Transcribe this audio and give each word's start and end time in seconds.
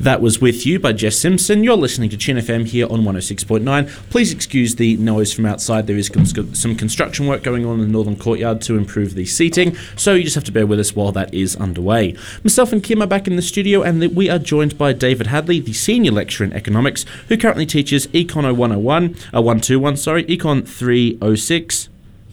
That 0.00 0.22
was 0.22 0.40
With 0.40 0.64
You 0.64 0.80
by 0.80 0.94
Jess 0.94 1.18
Simpson. 1.18 1.62
You're 1.62 1.76
listening 1.76 2.08
to 2.08 2.16
Tune 2.16 2.38
FM 2.38 2.66
here 2.66 2.86
on 2.90 3.02
106.9. 3.02 3.86
Please 4.08 4.32
excuse 4.32 4.76
the 4.76 4.96
noise 4.96 5.30
from 5.30 5.44
outside. 5.44 5.86
There 5.86 5.98
is 5.98 6.10
some 6.54 6.74
construction 6.74 7.26
work 7.26 7.42
going 7.42 7.66
on 7.66 7.80
in 7.80 7.80
the 7.80 7.92
Northern 7.92 8.16
Courtyard 8.16 8.62
to 8.62 8.78
improve 8.78 9.12
the 9.12 9.26
seating, 9.26 9.76
so 9.96 10.14
you 10.14 10.24
just 10.24 10.36
have 10.36 10.44
to 10.44 10.52
bear 10.52 10.66
with 10.66 10.80
us 10.80 10.96
while 10.96 11.12
that 11.12 11.34
is 11.34 11.54
underway. 11.56 12.16
Myself 12.42 12.72
and 12.72 12.82
Kim 12.82 13.02
are 13.02 13.06
back 13.06 13.26
in 13.26 13.36
the 13.36 13.42
studio, 13.42 13.82
and 13.82 14.16
we 14.16 14.30
are 14.30 14.38
joined 14.38 14.78
by 14.78 14.94
David 14.94 15.26
Hadley, 15.26 15.60
the 15.60 15.74
Senior 15.74 16.12
Lecturer 16.12 16.46
in 16.46 16.54
Economics, 16.54 17.04
who 17.28 17.36
currently 17.36 17.66
teaches 17.66 18.06
Econ 18.06 18.44
0101, 18.56 19.04
uh, 19.34 19.42
121, 19.42 19.98
sorry, 19.98 20.24
Econ 20.24 20.66
306. 20.66 21.89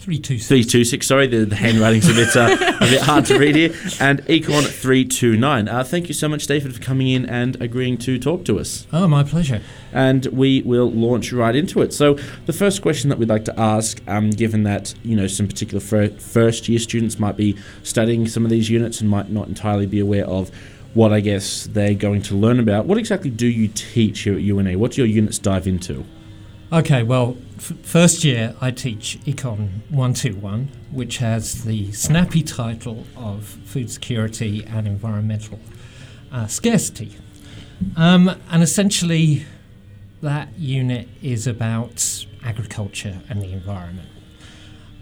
326. 0.07 0.47
326, 0.47 1.05
sorry, 1.05 1.27
the, 1.27 1.43
the 1.43 1.55
handwriting's 1.57 2.07
a 2.07 2.13
bit, 2.13 2.33
uh, 2.33 2.75
a 2.77 2.79
bit 2.89 3.01
hard 3.01 3.25
to 3.25 3.37
read 3.37 3.57
here. 3.57 3.73
And 3.99 4.21
Econ 4.27 4.65
329. 4.65 5.67
Uh, 5.67 5.83
thank 5.83 6.07
you 6.07 6.13
so 6.13 6.29
much, 6.29 6.47
David, 6.47 6.73
for 6.73 6.81
coming 6.81 7.09
in 7.09 7.25
and 7.25 7.61
agreeing 7.61 7.97
to 7.97 8.17
talk 8.17 8.45
to 8.45 8.57
us. 8.57 8.87
Oh, 8.93 9.09
my 9.09 9.25
pleasure. 9.25 9.61
And 9.91 10.25
we 10.27 10.61
will 10.61 10.89
launch 10.89 11.33
right 11.33 11.53
into 11.53 11.81
it. 11.81 11.93
So, 11.93 12.13
the 12.45 12.53
first 12.53 12.81
question 12.81 13.09
that 13.09 13.19
we'd 13.19 13.27
like 13.27 13.43
to 13.45 13.59
ask, 13.59 14.01
um, 14.07 14.29
given 14.29 14.63
that, 14.63 14.93
you 15.03 15.17
know, 15.17 15.27
some 15.27 15.45
particular 15.45 15.81
fir- 15.81 16.07
first 16.11 16.69
year 16.69 16.79
students 16.79 17.19
might 17.19 17.35
be 17.35 17.57
studying 17.83 18.29
some 18.29 18.45
of 18.45 18.49
these 18.49 18.69
units 18.69 19.01
and 19.01 19.09
might 19.09 19.29
not 19.29 19.49
entirely 19.49 19.87
be 19.87 19.99
aware 19.99 20.25
of 20.25 20.51
what 20.93 21.11
I 21.11 21.19
guess 21.19 21.65
they're 21.65 21.93
going 21.93 22.21
to 22.23 22.35
learn 22.35 22.61
about, 22.61 22.85
what 22.85 22.97
exactly 22.97 23.29
do 23.29 23.45
you 23.45 23.67
teach 23.67 24.21
here 24.21 24.35
at 24.35 24.41
UNE? 24.41 24.79
What 24.79 24.93
do 24.93 25.01
your 25.01 25.13
units 25.13 25.37
dive 25.37 25.67
into? 25.67 26.05
Okay, 26.69 27.01
well, 27.01 27.37
f- 27.55 27.77
first 27.81 28.25
year 28.25 28.53
I 28.59 28.71
teach 28.71 29.17
Econ 29.21 29.69
121, 29.89 30.67
which 30.91 31.19
has 31.19 31.63
the 31.63 31.93
snappy 31.93 32.43
title 32.43 33.05
of 33.15 33.45
Food 33.45 33.89
Security 33.89 34.65
and 34.65 34.85
Environmental 34.85 35.61
uh, 36.29 36.45
Scarcity. 36.47 37.15
Um, 37.95 38.35
and 38.51 38.61
essentially, 38.61 39.45
that 40.21 40.59
unit 40.59 41.07
is 41.21 41.47
about 41.47 42.25
agriculture 42.43 43.21
and 43.29 43.41
the 43.41 43.53
environment. 43.53 44.09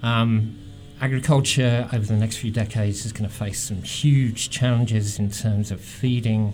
Um, 0.03 0.59
agriculture 1.01 1.89
over 1.91 2.05
the 2.05 2.15
next 2.15 2.37
few 2.37 2.51
decades 2.51 3.07
is 3.07 3.11
going 3.11 3.27
to 3.27 3.35
face 3.35 3.59
some 3.59 3.81
huge 3.81 4.51
challenges 4.51 5.17
in 5.17 5.31
terms 5.31 5.71
of 5.71 5.81
feeding 5.81 6.53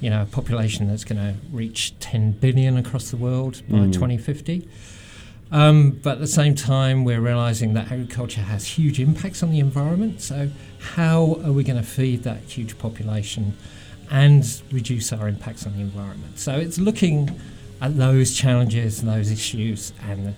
you 0.00 0.08
know, 0.10 0.22
a 0.22 0.26
population 0.26 0.88
that's 0.88 1.04
going 1.04 1.18
to 1.20 1.34
reach 1.52 1.94
10 2.00 2.32
billion 2.32 2.76
across 2.76 3.10
the 3.10 3.16
world 3.16 3.62
by 3.68 3.78
Mm. 3.78 3.92
2050. 3.92 4.66
Um, 5.52 5.98
but 6.02 6.12
at 6.12 6.18
the 6.20 6.26
same 6.28 6.54
time, 6.54 7.04
we're 7.04 7.20
realizing 7.20 7.74
that 7.74 7.90
agriculture 7.90 8.40
has 8.42 8.64
huge 8.66 9.00
impacts 9.00 9.42
on 9.42 9.50
the 9.50 9.58
environment. 9.58 10.20
So, 10.20 10.50
how 10.94 11.40
are 11.44 11.52
we 11.52 11.64
going 11.64 11.76
to 11.78 11.86
feed 11.86 12.22
that 12.22 12.42
huge 12.42 12.78
population 12.78 13.54
and 14.10 14.44
reduce 14.70 15.12
our 15.12 15.28
impacts 15.28 15.66
on 15.66 15.74
the 15.74 15.80
environment? 15.80 16.38
So, 16.38 16.52
it's 16.56 16.78
looking 16.78 17.36
at 17.80 17.96
those 17.96 18.32
challenges 18.32 19.00
and 19.00 19.08
those 19.08 19.30
issues 19.32 19.92
and 20.08 20.26
the, 20.28 20.34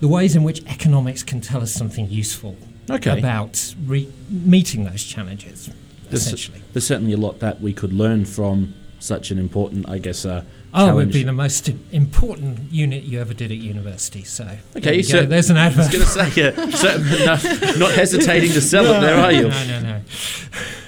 the 0.00 0.08
ways 0.08 0.36
in 0.36 0.42
which 0.42 0.62
economics 0.66 1.22
can 1.22 1.40
tell 1.40 1.62
us 1.62 1.72
something 1.72 2.10
useful 2.10 2.56
Okay. 2.90 3.18
about 3.18 3.74
re- 3.86 4.08
meeting 4.28 4.84
those 4.84 5.04
challenges, 5.04 5.70
There's- 6.10 6.26
essentially. 6.26 6.60
There's 6.74 6.86
certainly 6.86 7.12
a 7.14 7.16
lot 7.16 7.38
that 7.40 7.62
we 7.62 7.72
could 7.72 7.92
learn 7.94 8.24
from 8.26 8.74
such 9.00 9.30
an 9.30 9.38
important, 9.38 9.88
I 9.88 9.98
guess, 9.98 10.24
uh, 10.24 10.44
Oh, 10.72 10.90
it 10.90 10.94
would 10.94 11.12
be 11.12 11.24
the 11.24 11.32
most 11.32 11.68
important 11.90 12.70
unit 12.70 13.02
you 13.02 13.20
ever 13.20 13.34
did 13.34 13.50
at 13.50 13.56
university. 13.58 14.22
So 14.22 14.56
Okay, 14.76 15.02
so- 15.02 15.26
there's 15.26 15.50
an 15.50 15.56
advert. 15.56 15.80
I 15.80 15.86
was 15.86 15.92
going 15.92 16.04
to 16.04 16.32
say, 16.32 16.40
yeah, 16.40 16.70
so, 16.70 16.98
no, 17.74 17.78
not 17.78 17.90
hesitating 17.92 18.52
to 18.52 18.60
sell 18.60 18.84
it 18.86 19.00
there, 19.00 19.16
are 19.16 19.32
you? 19.32 19.48
No, 19.48 19.64
no, 19.66 19.80
no. 19.80 20.00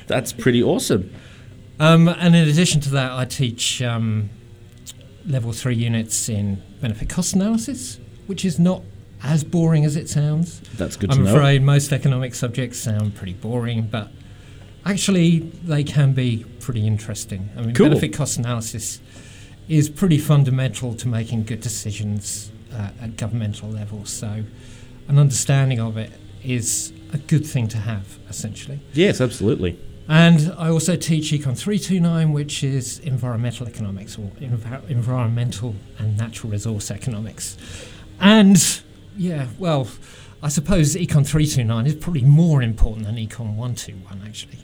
That's 0.07 0.33
pretty 0.33 0.63
awesome. 0.63 1.13
Um, 1.81 2.07
and 2.07 2.37
in 2.37 2.49
addition 2.49 2.81
to 2.83 2.91
that, 2.91 3.11
I 3.13 3.25
teach 3.25 3.83
um, 3.83 4.31
level 5.27 5.53
three 5.53 5.75
units 5.75 6.29
in 6.29 6.63
benefit 6.81 7.09
cost 7.09 7.35
analysis, 7.35 7.99
which 8.27 8.45
is 8.45 8.59
not 8.61 8.83
as 9.25 9.43
boring 9.43 9.85
as 9.85 9.97
it 9.97 10.09
sounds. 10.09 10.61
That's 10.77 10.97
good 10.97 11.11
I'm 11.11 11.19
to 11.19 11.25
know. 11.25 11.35
afraid 11.35 11.63
most 11.63 11.93
economic 11.93 12.35
subjects 12.35 12.79
sound 12.79 13.15
pretty 13.17 13.33
boring, 13.35 13.89
but 13.91 14.11
actually 14.85 15.41
they 15.65 15.85
can 15.85 16.13
be 16.13 16.45
pretty 16.61 16.87
interesting. 16.87 17.51
I 17.57 17.63
mean, 17.63 17.75
Cool. 17.75 17.89
benefit 17.89 18.13
cost 18.13 18.39
analysis 18.39 19.01
is 19.69 19.89
pretty 19.89 20.19
fundamental 20.19 20.95
to 20.95 21.09
making 21.09 21.45
good 21.45 21.61
decisions 21.61 22.51
uh, 22.75 22.91
at 23.01 23.17
governmental 23.17 23.69
level. 23.69 24.05
So, 24.05 24.45
an 25.09 25.19
understanding 25.19 25.81
of 25.81 25.97
it 25.97 26.11
is 26.45 26.93
a 27.13 27.19
good 27.19 27.47
thing 27.47 27.69
to 27.69 27.79
have, 27.79 28.19
essentially. 28.29 28.81
Yes, 28.93 29.21
absolutely. 29.21 29.79
And 30.09 30.53
I 30.59 30.69
also 30.69 30.97
teach 30.97 31.31
Econ 31.31 31.57
329, 31.57 32.33
which 32.33 32.65
is 32.65 32.99
environmental 33.01 33.69
economics 33.69 34.19
or 34.19 34.31
envi- 34.41 34.91
environmental 34.91 35.77
and 35.99 36.17
natural 36.19 36.51
resource 36.51 36.91
economics. 36.91 37.57
And 38.21 38.83
yeah, 39.17 39.47
well, 39.59 39.89
I 40.43 40.49
suppose 40.49 40.97
Econ 40.97 41.25
329 41.27 41.87
is 41.87 41.95
probably 41.95 42.23
more 42.23 42.63
important 42.63 43.07
than 43.07 43.15
Econ 43.17 43.55
121, 43.55 44.23
actually. 44.27 44.59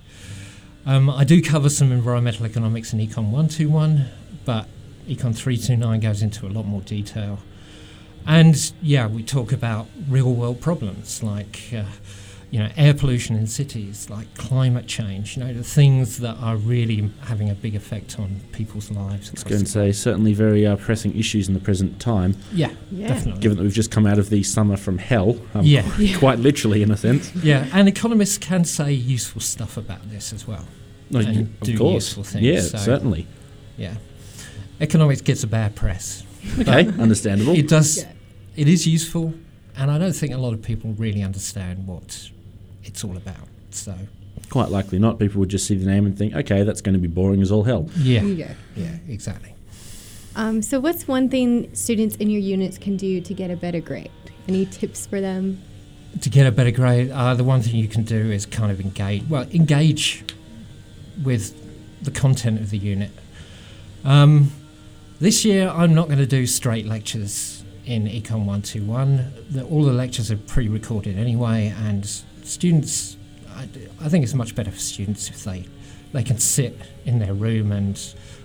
Um, 0.89 1.11
I 1.11 1.25
do 1.25 1.43
cover 1.43 1.69
some 1.69 1.93
environmental 1.93 2.47
economics 2.47 2.95
in 2.95 2.99
Econ 2.99 3.25
121, 3.31 4.07
but 4.47 4.67
Econ 5.07 5.37
329 5.37 6.01
goes 6.01 6.23
into 6.23 6.47
a 6.47 6.49
lot 6.49 6.65
more 6.65 6.81
detail. 6.81 7.41
And 8.27 8.73
yeah, 8.81 9.07
we 9.07 9.23
talk 9.23 9.53
about 9.53 9.87
real 10.09 10.33
world 10.33 10.63
problems 10.63 11.23
like. 11.23 11.61
Uh, 11.77 11.85
you 12.51 12.59
know, 12.59 12.71
air 12.79 12.95
pollution 12.95 13.37
in 13.37 13.47
cities, 13.47 14.09
like 14.09 14.33
climate 14.35 14.87
change, 14.87 15.37
you 15.37 15.45
know, 15.45 15.53
the 15.53 15.63
things 15.63 16.19
that 16.19 16.35
are 16.41 16.57
really 16.57 17.11
having 17.23 17.51
a 17.51 17.55
big 17.55 17.75
effect 17.75 18.19
on 18.19 18.41
people's 18.53 18.91
lives. 18.91 19.29
I 19.29 19.33
was 19.35 19.45
going 19.45 19.65
to 19.65 19.71
say, 19.71 19.93
certainly 19.93 20.33
very 20.33 20.67
uh, 20.67 20.77
pressing 20.77 21.15
issues 21.19 21.47
in 21.49 21.53
the 21.55 21.61
present 21.61 22.01
time, 22.01 22.37
Yeah, 22.53 22.71
Yeah. 22.91 23.09
definitely. 23.09 23.43
given 23.43 23.59
that 23.59 23.65
we've 23.65 23.73
just 23.75 23.91
come 23.91 24.07
out 24.07 24.19
of 24.19 24.31
the 24.31 24.43
summer 24.43 24.79
from 24.79 24.97
hell, 24.97 25.39
um, 25.55 25.65
Yeah. 25.67 25.83
quite 26.19 26.39
literally 26.39 26.83
in 26.83 26.91
a 26.91 26.97
sense. 26.97 27.31
yeah, 27.43 27.67
and 27.75 27.87
economists 27.87 28.39
can 28.39 28.65
say 28.65 28.93
useful 28.95 29.43
stuff 29.43 29.77
about 29.77 30.09
this 30.11 30.33
as 30.33 30.47
well. 30.49 30.65
No, 31.11 31.21
And 31.21 31.37
you- 31.37 31.49
do 31.63 31.73
of 31.75 31.79
course. 31.79 31.95
useful 32.07 32.25
things, 32.25 32.45
Yeah, 32.45 32.61
so- 32.61 32.79
certainly. 32.79 33.27
Yeah. 33.77 33.95
Economics 34.81 35.21
gets 35.21 35.43
a 35.45 35.47
bad 35.49 35.75
press. 35.75 36.25
Okay, 36.59 36.87
understandable. 36.99 37.55
It 37.55 37.69
does, 37.69 37.99
Yeah. 37.99 38.13
it 38.57 38.69
is 38.69 38.87
useful, 38.87 39.35
and 39.77 39.91
I 39.91 39.99
don't 39.99 40.15
think 40.15 40.33
a 40.33 40.39
lot 40.39 40.55
of 40.55 40.63
people 40.63 40.95
really 40.97 41.23
understand 41.23 41.87
what 41.87 42.31
it's 42.89 43.05
all 43.05 43.17
about. 43.17 43.47
So, 43.71 43.95
Quite 44.51 44.71
likely 44.71 44.99
not. 44.99 45.19
People 45.19 45.41
would 45.41 45.49
just 45.51 45.67
see 45.67 45.75
the 45.75 45.85
name 45.87 46.07
and 46.07 46.17
think, 46.17 46.35
okay, 46.35 46.63
that's 46.63 46.81
going 46.81 46.95
to 46.95 46.99
be 47.01 47.07
boring 47.09 47.43
as 47.43 47.53
all 47.53 47.65
hell. 47.65 47.89
yeah, 47.99 48.23
Yeah. 48.23 48.55
yeah, 48.77 48.97
exactly. 49.09 49.55
Um, 50.37 50.63
so, 50.63 50.81
what's 50.81 51.07
one 51.07 51.29
thing 51.29 51.75
students 51.75 52.17
in 52.17 52.31
your 52.31 52.41
units 52.41 52.79
can 52.79 52.97
do 52.97 53.21
to 53.21 53.35
get 53.35 53.51
a 53.51 53.57
better 53.57 53.81
grade? 53.81 54.11
Any 54.49 54.67
tips 54.67 55.07
for 55.07 55.21
them? 55.21 55.63
to 56.23 56.31
get 56.31 56.47
a 56.47 56.51
better 56.51 56.71
grade, 56.71 57.11
uh, 57.11 57.35
the 57.35 57.45
one 57.45 57.61
thing 57.61 57.77
you 57.77 57.87
can 57.87 58.03
do 58.03 58.31
is 58.33 58.47
kind 58.47 58.73
of 58.73 58.81
engage. 58.81 59.23
Well, 59.29 59.43
engage 59.53 60.25
with 61.23 61.55
the 62.03 62.11
content 62.11 62.59
of 62.61 62.71
the 62.71 62.79
unit. 62.79 63.11
Um, 64.05 64.51
this 65.21 65.45
year, 65.45 65.69
I'm 65.69 65.95
not 65.95 66.07
going 66.07 66.19
to 66.19 66.27
do 66.27 66.47
straight 66.47 66.87
lectures 66.87 67.63
in 67.85 68.07
Econ 68.07 68.47
121. 68.47 69.33
The, 69.51 69.65
all 69.65 69.85
the 69.85 69.93
lectures 69.93 70.31
are 70.33 70.39
pre-recorded 70.39 71.19
anyway, 71.19 71.73
and 71.87 72.11
students. 72.49 73.17
I, 73.55 73.69
I 74.01 74.09
think 74.09 74.25
it's 74.25 74.35
much 74.35 74.55
better 74.55 74.71
for 74.71 74.79
students 74.79 75.29
if 75.29 75.45
they 75.45 75.67
they 76.13 76.23
can 76.23 76.39
sit 76.39 76.75
in 77.05 77.19
their 77.19 77.35
room 77.35 77.71
and 77.71 78.01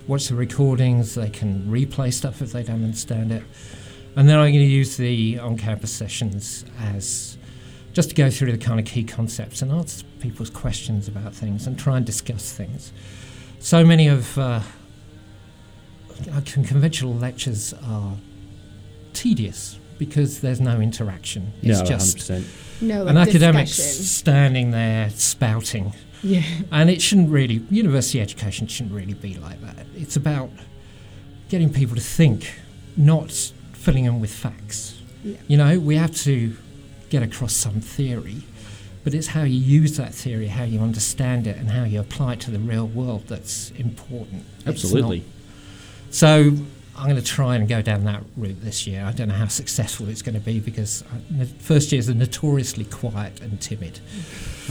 watch 0.08 0.28
the 0.28 0.36
recordings. 0.36 1.16
They 1.16 1.30
can 1.30 1.64
replay 1.66 2.14
stuff 2.14 2.42
if 2.42 2.52
they 2.52 2.64
don't 2.64 2.84
understand 2.84 3.32
it. 3.32 3.44
And 4.16 4.28
then 4.28 4.38
I'm 4.38 4.52
going 4.52 4.66
to 4.66 4.66
use 4.66 4.98
the 4.98 5.40
on-campus 5.40 5.92
sessions 5.92 6.66
as 6.80 7.38
just 7.94 8.10
to 8.10 8.16
go 8.16 8.30
through 8.30 8.52
the 8.52 8.58
kind 8.58 8.80
of 8.80 8.86
key 8.86 9.04
concepts 9.04 9.62
and 9.62 9.72
answer 9.72 10.06
people's 10.20 10.50
questions 10.50 11.08
about 11.08 11.34
things 11.34 11.66
and 11.66 11.80
try 11.80 11.96
and 11.96 12.06
discuss 12.06 12.52
things. 12.52 12.92
So 13.60 13.86
many 13.86 14.08
of 14.08 14.38
uh, 14.38 14.62
conventional 16.46 17.16
lectures 17.16 17.74
are 17.86 18.18
tedious 19.14 19.80
because 20.06 20.42
there's 20.42 20.62
no 20.62 20.80
interaction. 20.82 21.52
It's 21.62 21.80
yeah, 21.80 21.86
just 21.86 22.18
100%. 22.18 22.82
No, 22.82 23.08
an 23.08 23.18
academic 23.18 23.68
discussion. 23.68 24.04
standing 24.04 24.72
there 24.72 25.10
spouting. 25.12 25.94
Yeah. 26.22 26.44
And 26.72 26.90
it 26.90 27.02
shouldn't 27.02 27.30
really, 27.30 27.66
university 27.70 28.22
education 28.22 28.68
shouldn't 28.68 28.96
really 28.96 29.14
be 29.14 29.36
like 29.36 29.62
that. 29.62 29.86
It's 29.96 30.16
about 30.16 30.50
getting 31.50 31.72
people 31.72 31.96
to 31.96 32.02
think, 32.02 32.54
not 32.98 33.32
filling 33.74 34.06
them 34.06 34.20
with 34.20 34.32
facts. 34.34 35.02
Yeah. 35.24 35.38
You 35.48 35.58
know, 35.58 35.80
we 35.80 35.96
have 35.98 36.16
to 36.24 36.56
get 37.10 37.24
across 37.24 37.54
some 37.54 37.80
theory, 37.82 38.44
but 39.04 39.14
it's 39.14 39.28
how 39.28 39.44
you 39.44 39.60
use 39.60 39.98
that 39.98 40.14
theory, 40.14 40.48
how 40.48 40.64
you 40.64 40.80
understand 40.80 41.46
it, 41.48 41.58
and 41.58 41.70
how 41.70 41.84
you 41.84 42.00
apply 42.00 42.34
it 42.34 42.40
to 42.42 42.52
the 42.52 42.60
real 42.60 42.88
world 42.88 43.28
that's 43.28 43.72
important. 43.72 44.46
Absolutely. 44.66 45.20
not- 45.20 45.28
So, 46.10 46.58
I'm 46.96 47.10
going 47.10 47.16
to 47.16 47.24
try 47.24 47.56
and 47.56 47.68
go 47.68 47.82
down 47.82 48.04
that 48.06 48.24
route 48.38 48.62
this 48.62 48.86
year. 48.86 49.04
I 49.04 49.12
don't 49.12 49.28
know 49.28 49.34
how 49.34 49.48
successful 49.48 50.10
it's 50.10 50.22
going 50.22 50.36
to 50.36 50.42
be 50.42 50.60
because 50.60 51.02
uh, 51.02 51.16
the 51.32 51.46
first 51.46 51.92
years 51.92 52.08
are 52.08 52.14
notoriously 52.14 52.86
quiet 52.86 53.42
and 53.42 53.60
timid. 53.60 54.00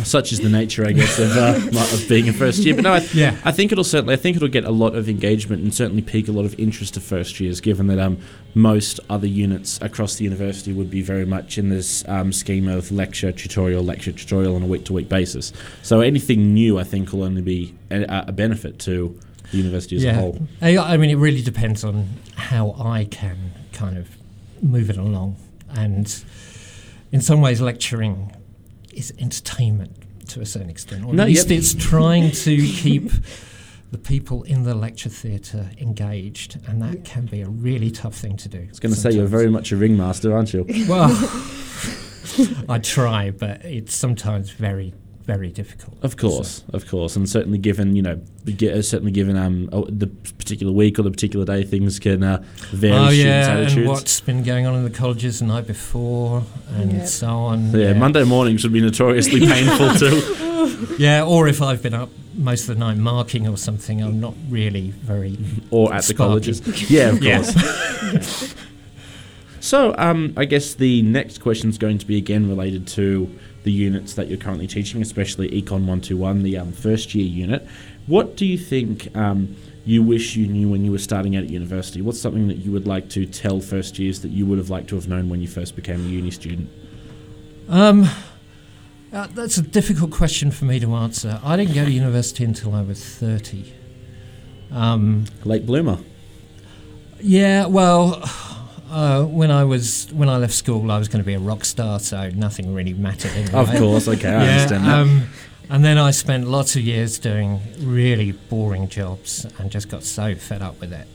Such 0.05 0.33
is 0.33 0.41
the 0.41 0.49
nature, 0.49 0.87
I 0.87 0.93
guess, 0.93 1.19
of, 1.19 1.37
uh, 1.37 1.59
of 1.95 2.09
being 2.09 2.29
a 2.29 2.33
first 2.33 2.61
year. 2.61 2.75
But 2.77 2.85
no, 2.85 2.93
I, 2.95 3.07
Yeah. 3.13 3.37
I 3.45 3.51
think 3.51 3.73
it'll 3.73 3.85
certainly. 3.85 4.15
I 4.15 4.17
think 4.17 4.37
it'll 4.37 4.49
get 4.49 4.65
a 4.65 4.71
lot 4.71 4.95
of 4.95 5.09
engagement 5.09 5.63
and 5.63 5.75
certainly 5.75 6.01
pique 6.01 6.29
a 6.29 6.33
lot 6.33 6.45
of 6.45 6.59
interest 6.59 6.95
to 6.95 7.01
first 7.01 7.41
years, 7.41 7.61
given 7.61 7.89
that 7.89 7.99
um, 7.99 8.19
most 8.55 9.01
other 9.11 9.27
units 9.27 9.81
across 9.83 10.15
the 10.15 10.25
university 10.25 10.73
would 10.73 10.91
be 10.91 11.03
very 11.03 11.27
much 11.27 11.59
in 11.59 11.69
this 11.71 12.09
um, 12.09 12.33
scheme 12.33 12.69
of 12.69 12.91
lecture, 12.93 13.33
tutorial, 13.33 13.83
lecture, 13.83 14.13
tutorial 14.13 14.55
on 14.55 14.63
a 14.63 14.67
week-to-week 14.67 15.09
basis. 15.09 15.53
So 15.83 16.01
anything 16.01 16.55
new, 16.55 16.79
I 16.79 16.85
think, 16.85 17.13
will 17.13 17.25
only 17.25 17.43
be 17.43 17.75
a, 17.91 18.25
a 18.29 18.33
benefit 18.33 18.79
to 18.81 19.19
the 19.53 19.59
university 19.59 19.97
as 19.97 20.05
a 20.05 20.15
whole. 20.15 20.39
I, 20.61 20.77
I 20.77 20.97
mean, 20.97 21.11
it 21.11 21.17
really 21.17 21.43
depends 21.43 21.85
on 21.85 22.09
how 22.35 22.75
I 22.79 23.05
can 23.05 23.53
kind 23.73 23.97
of 23.97 24.09
move 24.61 24.91
it 24.91 24.97
along. 24.97 25.37
And 25.71 26.13
in 27.13 27.21
some 27.21 27.41
ways, 27.41 27.61
lecturing 27.61 28.35
is 28.93 29.13
entertainment 29.19 29.93
to 30.29 30.41
a 30.41 30.47
certain 30.47 30.71
extent. 30.71 31.05
Or 31.05 31.15
No, 31.15 31.23
at 31.23 31.29
least 31.29 31.51
yep. 31.51 31.59
it's 31.59 31.75
trying 31.75 32.31
to 32.31 32.57
keep 32.57 33.11
the 33.91 33.99
people 33.99 34.43
in 34.45 34.65
the 34.65 34.75
lecture 34.75 35.11
theatre 35.11 35.71
engaged. 35.79 36.59
And 36.67 36.81
that 36.83 37.05
can 37.05 37.27
be 37.27 37.43
a 37.43 37.49
really 37.49 37.91
tough 37.91 38.15
thing 38.15 38.37
to 38.39 38.49
do. 38.49 38.59
I 38.59 38.69
was 38.69 38.81
going 38.81 38.95
to 38.95 38.99
say 38.99 39.13
you're 39.13 39.27
very 39.27 39.51
much 39.51 39.71
a 39.71 39.77
ringmaster, 39.77 40.35
aren't 40.35 40.55
you? 40.55 40.65
Well, 40.89 41.11
I 42.69 42.79
try, 42.79 43.31
but 43.31 43.65
it's 43.65 43.95
sometimes 43.95 44.51
very, 44.51 44.95
very 45.25 45.51
difficult. 45.51 45.97
Of 46.03 46.17
course, 46.17 46.65
of 46.73 46.87
course, 46.89 47.15
and 47.17 47.29
certainly 47.29 47.59
given 47.59 47.95
you 47.97 48.03
know, 48.03 48.21
be- 48.45 48.53
gi- 48.55 48.73
uh, 48.73 48.83
certainly 48.83 49.13
given 49.13 49.37
um 49.37 49.69
oh, 49.73 49.85
the 49.89 50.07
particular 50.07 50.73
week 50.73 50.99
or 50.99 51.03
the 51.03 51.11
particular 51.11 51.45
day, 51.45 51.63
things 51.65 51.99
can 51.99 52.23
uh, 52.23 52.43
vary. 52.73 52.95
oh 52.97 53.09
yeah, 53.11 53.29
attitudes. 53.49 53.77
and 53.77 53.87
what's 53.89 54.21
been 54.21 54.43
going 54.43 54.67
on 54.67 54.75
in 54.75 54.85
the 54.85 54.91
colleges 54.91 55.39
the 55.39 55.47
night 55.47 55.67
before, 55.67 56.43
and 56.75 56.93
Yep. 56.93 57.07
so 57.07 57.29
on. 57.29 57.71
Yeah, 57.73 57.93
Monday 57.93 58.25
mornings 58.25 58.65
would 58.65 58.73
be 58.73 58.81
notoriously 58.81 59.41
painful 59.41 59.95
too, 59.99 60.97
Yeah, 60.99 61.25
or 61.25 61.47
if 61.49 61.63
I've 61.63 61.83
been 61.83 61.95
up 61.95 62.11
most 62.35 62.63
of 62.69 62.79
the 62.79 62.81
night 62.81 62.97
marking 62.97 63.47
or 63.47 63.57
something, 63.57 64.03
I'm 64.03 64.19
not 64.21 64.35
really 64.49 64.91
very. 64.91 65.39
or 65.71 65.93
at 65.95 66.05
the 66.05 66.15
colleges. 66.15 66.61
Yeah, 66.91 67.11
of 67.11 67.23
Yeah. 67.23 67.43
course. 67.43 68.55
so, 69.61 69.95
um, 69.99 70.33
I 70.37 70.45
guess 70.47 70.75
the 70.75 71.03
next 71.03 71.39
question 71.39 71.71
is 71.71 71.79
going 71.79 71.99
to 71.99 72.07
be 72.07 72.17
again 72.17 72.49
related 72.49 72.87
to 72.89 73.31
the 73.65 73.73
units 73.73 74.15
that 74.15 74.29
you're 74.29 74.39
currently 74.39 74.67
teaching, 74.67 75.01
especially 75.03 75.49
Econ 75.51 75.87
One 75.87 76.01
Two 76.01 76.17
One, 76.17 76.43
the 76.43 76.59
um, 76.59 76.73
first 76.73 77.15
year 77.15 77.27
unit. 77.27 77.67
What 78.07 78.37
do 78.37 78.45
you 78.45 78.59
think 78.59 79.15
um, 79.17 79.57
you 79.85 80.03
wish 80.03 80.35
you 80.37 80.47
knew 80.49 80.69
when 80.69 80.85
you 80.85 80.91
were 80.91 80.99
starting 80.99 81.37
out 81.37 81.45
at 81.45 81.51
university? 81.51 82.01
What's 82.03 82.21
something 82.21 82.49
that 82.49 82.59
you 82.59 82.73
would 82.73 82.87
like 82.87 83.09
to 83.11 83.27
tell 83.27 83.61
first 83.61 83.99
years 83.99 84.21
that 84.23 84.31
you 84.31 84.47
would 84.47 84.59
have 84.59 84.71
liked 84.71 84.89
to 84.89 84.97
have 84.97 85.09
known 85.09 85.29
when 85.29 85.41
you 85.41 85.49
first 85.49 85.77
became 85.77 86.01
a 86.05 86.09
uni 86.09 86.31
student? 86.31 86.69
Um, 87.69 88.09
uh, 89.13 89.29
that's 89.29 89.59
a 89.59 89.63
difficult 89.63 90.11
question 90.11 90.51
for 90.51 90.65
me 90.65 90.81
to 90.81 90.95
answer. 90.95 91.41
I 91.45 91.57
didn't 91.57 91.75
go 91.75 91.85
to 91.85 91.91
university 91.91 92.45
until 92.45 92.75
I 92.75 92.83
was 92.83 93.05
thirty. 93.05 93.73
Um, 94.73 95.27
Late 95.45 95.67
bloomer. 95.67 95.99
yeah, 97.21 97.67
well, 97.67 98.23
uh, 98.93 99.25
when 99.25 99.51
I 99.51 99.65
was 99.65 100.13
when 100.13 100.29
I 100.29 100.37
left 100.37 100.53
school, 100.53 100.91
I 100.93 100.99
was 100.99 101.09
going 101.09 101.23
to 101.23 101.27
be 101.27 101.35
a 101.35 101.39
rock 101.39 101.65
star, 101.65 101.99
so 101.99 102.29
nothing 102.31 102.75
really 102.75 102.93
mattered. 102.93 103.31
Anyway. 103.33 103.59
Of 103.59 103.71
course, 103.79 104.07
okay, 104.07 104.29
I 104.29 104.47
understand 104.47 104.85
that. 104.85 104.99
Um, 105.01 105.29
and 105.71 105.83
then 105.83 105.97
I 105.97 106.11
spent 106.11 106.47
lots 106.47 106.77
of 106.77 106.83
years 106.83 107.19
doing 107.19 107.61
really 107.79 108.33
boring 108.33 108.89
jobs 108.89 109.47
and 109.59 109.71
just 109.71 109.89
got 109.89 110.03
so 110.05 110.35
fed 110.35 110.61
up 110.61 110.79
with 110.81 110.93
it 110.93 111.09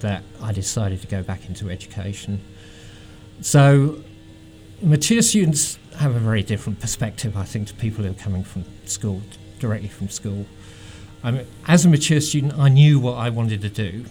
that 0.00 0.22
I 0.42 0.52
decided 0.52 1.00
to 1.00 1.06
go 1.06 1.22
back 1.22 1.48
into 1.48 1.70
education. 1.70 2.40
So, 3.40 4.02
mature 4.82 5.22
students 5.22 5.78
have 5.96 6.14
a 6.14 6.18
very 6.18 6.42
different 6.42 6.80
perspective, 6.80 7.36
I 7.36 7.44
think, 7.44 7.68
to 7.68 7.74
people 7.74 8.04
who 8.04 8.10
are 8.10 8.14
coming 8.14 8.44
from 8.44 8.64
school, 8.84 9.22
directly 9.58 9.88
from 9.88 10.10
school. 10.10 10.44
I 11.24 11.30
mean, 11.30 11.46
as 11.66 11.86
a 11.86 11.88
mature 11.88 12.20
student, 12.20 12.58
I 12.58 12.68
knew 12.68 13.00
what 13.00 13.14
I 13.14 13.30
wanted 13.30 13.62
to 13.62 13.70
do. 13.70 14.04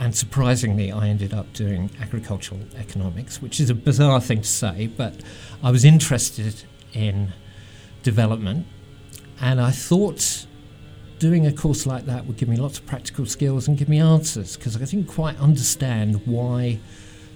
And 0.00 0.14
surprisingly, 0.14 0.92
I 0.92 1.08
ended 1.08 1.34
up 1.34 1.52
doing 1.52 1.90
agricultural 2.00 2.60
economics, 2.76 3.42
which 3.42 3.58
is 3.58 3.68
a 3.68 3.74
bizarre 3.74 4.20
thing 4.20 4.42
to 4.42 4.48
say, 4.48 4.86
but 4.86 5.14
I 5.62 5.70
was 5.70 5.84
interested 5.84 6.62
in 6.92 7.32
development. 8.02 8.66
And 9.40 9.60
I 9.60 9.72
thought 9.72 10.46
doing 11.18 11.46
a 11.46 11.52
course 11.52 11.84
like 11.84 12.06
that 12.06 12.26
would 12.26 12.36
give 12.36 12.48
me 12.48 12.56
lots 12.56 12.78
of 12.78 12.86
practical 12.86 13.26
skills 13.26 13.66
and 13.66 13.76
give 13.76 13.88
me 13.88 13.98
answers 13.98 14.56
because 14.56 14.76
I 14.76 14.80
didn't 14.80 15.06
quite 15.06 15.36
understand 15.38 16.26
why 16.26 16.78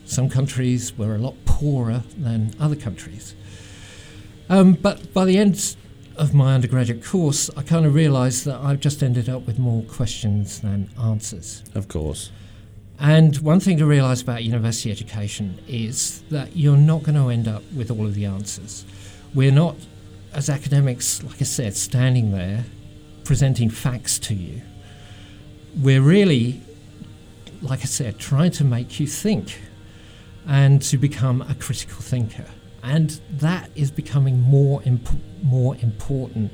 some 0.05 0.29
countries 0.29 0.97
were 0.97 1.15
a 1.15 1.19
lot 1.19 1.35
poorer 1.45 2.03
than 2.17 2.55
other 2.61 2.77
countries. 2.77 3.35
Um, 4.49 4.75
but 4.75 5.13
by 5.13 5.25
the 5.25 5.39
end 5.39 5.77
of 6.17 6.35
my 6.35 6.55
undergraduate 6.55 7.05
course, 7.05 7.51
I 7.57 7.63
kind 7.63 7.87
of 7.87 7.95
realised 7.95 8.45
that 8.45 8.61
I've 8.61 8.81
just 8.81 9.03
ended 9.03 9.29
up 9.29 9.47
with 9.47 9.59
more 9.59 9.83
questions 9.85 10.61
than 10.61 10.91
answers. 11.01 11.65
Of 11.75 11.89
course. 11.89 12.31
And 13.03 13.37
one 13.39 13.59
thing 13.59 13.79
to 13.79 13.85
realise 13.85 14.23
about 14.23 14.45
university 14.45 14.93
education 14.93 15.59
is 15.67 16.23
that 16.31 16.57
you're 16.57 16.77
not 16.77 17.03
going 17.03 17.17
to 17.17 17.31
end 17.31 17.49
up 17.49 17.65
with 17.75 17.91
all 17.91 18.07
of 18.07 18.15
the 18.15 18.27
answers. 18.27 18.85
We're 19.35 19.51
not, 19.51 19.75
as 20.33 20.49
academics, 20.49 21.21
like 21.25 21.41
I 21.41 21.45
said, 21.45 21.75
standing 21.75 22.31
there 22.31 22.65
presenting 23.25 23.71
facts 23.71 24.21
to 24.21 24.35
you. 24.35 24.63
We're 25.81 26.01
really, 26.01 26.61
like 27.61 27.81
I 27.81 27.87
said, 27.87 28.21
trying 28.21 28.53
to 28.53 28.65
make 28.65 29.01
you 29.01 29.09
think 29.09 29.61
and 30.47 30.81
to 30.83 30.97
become 30.97 31.43
a 31.43 31.57
critical 31.57 32.03
thinker. 32.03 32.47
And 32.85 33.21
that 33.33 33.69
is 33.75 33.91
becoming 33.91 34.41
more, 34.41 34.81
imp- 34.85 35.43
more 35.43 35.75
important 35.81 36.53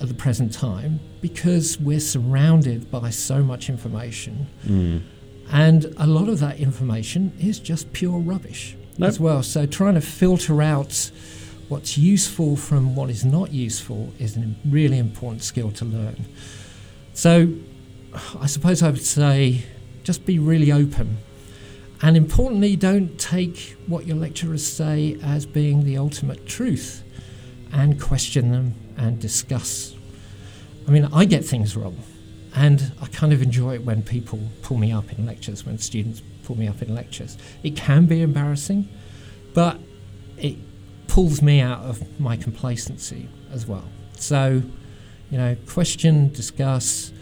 at 0.00 0.08
the 0.08 0.14
present 0.14 0.54
time 0.54 1.00
because 1.20 1.78
we're 1.78 2.00
surrounded 2.00 2.90
by 2.90 3.10
so 3.10 3.42
much 3.42 3.68
information. 3.68 4.46
Mm. 4.66 5.02
And 5.50 5.94
a 5.96 6.06
lot 6.06 6.28
of 6.28 6.40
that 6.40 6.58
information 6.58 7.32
is 7.40 7.58
just 7.58 7.92
pure 7.92 8.18
rubbish 8.18 8.76
Nope. 8.98 9.08
as 9.08 9.20
well. 9.20 9.42
So 9.42 9.66
trying 9.66 9.94
to 9.94 10.00
filter 10.00 10.60
out 10.62 11.10
what's 11.68 11.96
useful 11.98 12.56
from 12.56 12.94
what 12.94 13.10
is 13.10 13.24
not 13.24 13.52
useful 13.52 14.12
is 14.18 14.36
a 14.36 14.54
really 14.66 14.98
important 14.98 15.42
skill 15.42 15.70
to 15.72 15.84
learn. 15.84 16.24
So 17.14 17.52
I 18.40 18.46
suppose 18.46 18.82
I 18.82 18.90
would 18.90 19.04
say 19.04 19.64
just 20.02 20.24
be 20.24 20.38
really 20.38 20.72
open. 20.72 21.18
And 22.00 22.16
importantly, 22.16 22.76
don't 22.76 23.18
take 23.18 23.76
what 23.86 24.06
your 24.06 24.16
lecturers 24.16 24.66
say 24.66 25.18
as 25.22 25.46
being 25.46 25.84
the 25.84 25.98
ultimate 25.98 26.46
truth 26.46 27.02
and 27.72 28.00
question 28.00 28.50
them 28.52 28.74
and 28.96 29.18
discuss. 29.20 29.94
I 30.88 30.90
mean, 30.90 31.04
I 31.12 31.26
get 31.26 31.44
things 31.44 31.76
wrong. 31.76 31.98
And 32.54 32.92
I 33.02 33.06
kind 33.06 33.32
of 33.34 33.42
enjoy 33.42 33.74
it 33.74 33.84
when 33.84 34.02
people 34.02 34.40
pull 34.62 34.78
me 34.78 34.90
up 34.90 35.12
in 35.12 35.26
lectures, 35.26 35.66
when 35.66 35.78
students 35.78 36.22
pull 36.44 36.58
me 36.58 36.66
up 36.66 36.80
in 36.80 36.94
lectures. 36.94 37.36
It 37.62 37.76
can 37.76 38.06
be 38.06 38.22
embarrassing, 38.22 38.88
but 39.52 39.78
it 40.38 40.56
pulls 41.06 41.42
me 41.42 41.60
out 41.60 41.80
of 41.80 42.18
my 42.18 42.36
complacency 42.36 43.28
as 43.52 43.66
well. 43.66 43.84
So, 44.14 44.62
you 45.30 45.38
know, 45.38 45.56
question, 45.68 46.32
discuss. 46.32 47.12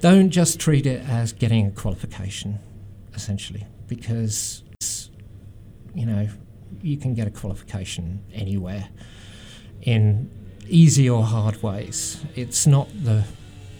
Don't 0.00 0.30
just 0.30 0.58
treat 0.58 0.86
it 0.86 1.06
as 1.06 1.32
getting 1.32 1.66
a 1.66 1.70
qualification, 1.70 2.58
essentially, 3.14 3.66
because, 3.88 4.62
you 5.94 6.06
know, 6.06 6.28
you 6.82 6.96
can 6.96 7.14
get 7.14 7.26
a 7.26 7.30
qualification 7.30 8.24
anywhere 8.32 8.88
in 9.82 10.30
easy 10.68 11.08
or 11.08 11.24
hard 11.24 11.62
ways. 11.62 12.24
It's 12.34 12.66
not 12.66 12.88
the 13.04 13.24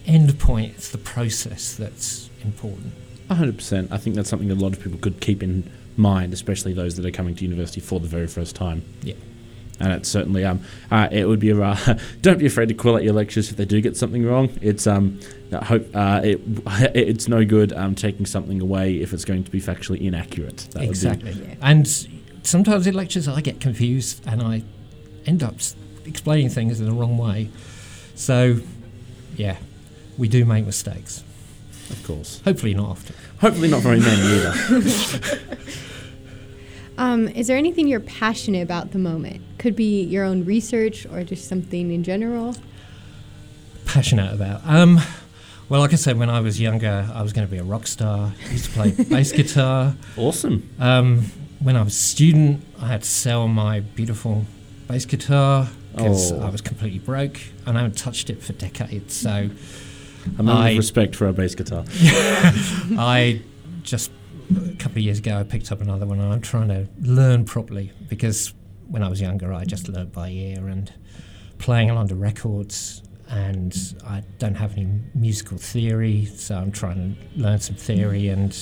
end 0.05 0.39
point, 0.39 0.73
it's 0.75 0.89
the 0.89 0.97
process 0.97 1.75
that's 1.75 2.29
important. 2.43 2.93
100%. 3.29 3.91
I 3.91 3.97
think 3.97 4.15
that's 4.15 4.29
something 4.29 4.47
that 4.47 4.57
a 4.57 4.63
lot 4.63 4.73
of 4.73 4.81
people 4.81 4.97
could 4.99 5.19
keep 5.19 5.43
in 5.43 5.69
mind, 5.97 6.33
especially 6.33 6.73
those 6.73 6.95
that 6.95 7.05
are 7.05 7.11
coming 7.11 7.35
to 7.35 7.43
university 7.43 7.81
for 7.81 7.99
the 7.99 8.07
very 8.07 8.27
first 8.27 8.55
time. 8.55 8.83
Yeah. 9.03 9.15
And 9.79 9.91
it's 9.93 10.09
certainly 10.09 10.43
um, 10.43 10.61
uh, 10.89 11.07
it 11.11 11.27
would 11.27 11.39
be 11.39 11.51
a 11.51 11.61
uh, 11.61 11.99
don't 12.21 12.39
be 12.39 12.47
afraid 12.47 12.69
to 12.69 12.73
call 12.73 12.95
out 12.95 13.03
your 13.03 13.13
lectures 13.13 13.51
if 13.51 13.57
they 13.57 13.65
do 13.65 13.79
get 13.79 13.95
something 13.95 14.25
wrong. 14.25 14.49
It's 14.59 14.87
um, 14.87 15.19
I 15.51 15.63
hope 15.65 15.87
uh, 15.93 16.21
it 16.23 16.41
it's 16.95 17.27
no 17.27 17.45
good 17.45 17.73
um, 17.73 17.93
taking 17.93 18.25
something 18.25 18.59
away 18.59 18.95
if 19.01 19.13
it's 19.13 19.23
going 19.25 19.43
to 19.43 19.51
be 19.51 19.61
factually 19.61 20.01
inaccurate. 20.01 20.67
That 20.71 20.75
would 20.75 20.81
be- 20.81 20.87
exactly. 20.89 21.31
Yeah. 21.33 21.55
And 21.61 21.87
sometimes 22.41 22.87
in 22.87 22.95
lectures 22.95 23.27
I 23.27 23.41
get 23.41 23.59
confused 23.61 24.23
and 24.25 24.41
I 24.41 24.63
end 25.27 25.43
up 25.43 25.55
s- 25.55 25.75
explaining 26.07 26.49
things 26.49 26.79
in 26.79 26.85
the 26.87 26.91
wrong 26.93 27.17
way. 27.17 27.49
So, 28.15 28.59
yeah, 29.35 29.57
we 30.17 30.27
do 30.27 30.45
make 30.45 30.65
mistakes. 30.65 31.23
of 31.89 32.03
course. 32.05 32.41
Hopefully 32.43 32.73
not 32.73 32.89
often. 32.89 33.15
Hopefully 33.39 33.67
not 33.69 33.81
very 33.81 33.99
many 33.99 34.21
either. 34.21 35.39
Um, 36.99 37.27
is 37.27 37.45
there 37.45 37.57
anything 37.57 37.87
you're 37.87 37.99
passionate 37.99 38.63
about 38.63 38.85
at 38.85 38.91
the 38.91 38.97
moment? 38.97 39.41
Could 39.59 39.75
be 39.75 40.01
your 40.01 40.23
own 40.23 40.45
research 40.45 41.05
or 41.05 41.23
just 41.23 41.47
something 41.47 41.91
in 41.91 42.03
general. 42.03 42.55
Passionate 43.85 44.33
about. 44.33 44.61
Um, 44.65 44.99
Well, 45.69 45.81
like 45.81 45.91
I 45.93 45.97
said, 45.97 46.17
when 46.17 46.29
I 46.29 46.39
was 46.39 46.59
younger, 46.61 47.07
I 47.13 47.21
was 47.21 47.33
going 47.33 47.45
to 47.45 47.51
be 47.51 47.59
a 47.59 47.63
rock 47.63 47.87
star. 47.87 48.31
I 48.47 48.51
used 48.51 48.65
to 48.65 48.71
play 48.71 48.91
bass 49.09 49.31
guitar. 49.33 49.95
Awesome. 50.15 50.67
Um, 50.79 51.25
when 51.59 51.75
I 51.75 51.83
was 51.83 51.93
a 51.93 51.97
student, 51.97 52.63
I 52.81 52.87
had 52.87 53.03
to 53.03 53.07
sell 53.07 53.47
my 53.49 53.81
beautiful 53.81 54.45
bass 54.87 55.05
guitar 55.05 55.67
because 55.97 56.31
Oh. 56.31 56.39
I 56.41 56.49
was 56.49 56.61
completely 56.61 56.99
broke 56.99 57.39
and 57.65 57.77
I 57.77 57.81
haven't 57.81 57.97
touched 57.97 58.29
it 58.29 58.41
for 58.41 58.53
decades. 58.53 59.13
So 59.13 59.49
A 60.39 60.43
I- 60.43 60.69
of 60.71 60.77
respect 60.77 61.15
for 61.15 61.25
our 61.27 61.33
bass 61.33 61.55
guitar. 61.55 61.83
I 62.97 63.41
just 63.83 64.11
a 64.55 64.75
couple 64.75 64.99
of 64.99 65.03
years 65.03 65.19
ago 65.19 65.37
I 65.39 65.43
picked 65.43 65.71
up 65.71 65.81
another 65.81 66.05
one 66.05 66.19
and 66.19 66.31
I'm 66.31 66.41
trying 66.41 66.69
to 66.69 66.87
learn 67.01 67.43
properly 67.45 67.91
because 68.07 68.53
when 68.87 69.03
I 69.03 69.09
was 69.09 69.19
younger 69.19 69.51
I 69.53 69.65
just 69.65 69.89
learned 69.89 70.11
by 70.13 70.29
ear 70.29 70.67
and 70.67 70.91
playing 71.57 71.89
along 71.89 72.07
to 72.09 72.15
records 72.15 73.01
and 73.29 73.75
I 74.05 74.23
don't 74.39 74.55
have 74.55 74.73
any 74.77 74.87
musical 75.13 75.57
theory 75.57 76.25
so 76.25 76.55
I'm 76.55 76.71
trying 76.71 77.15
to 77.35 77.41
learn 77.41 77.59
some 77.59 77.75
theory 77.75 78.29
and 78.29 78.57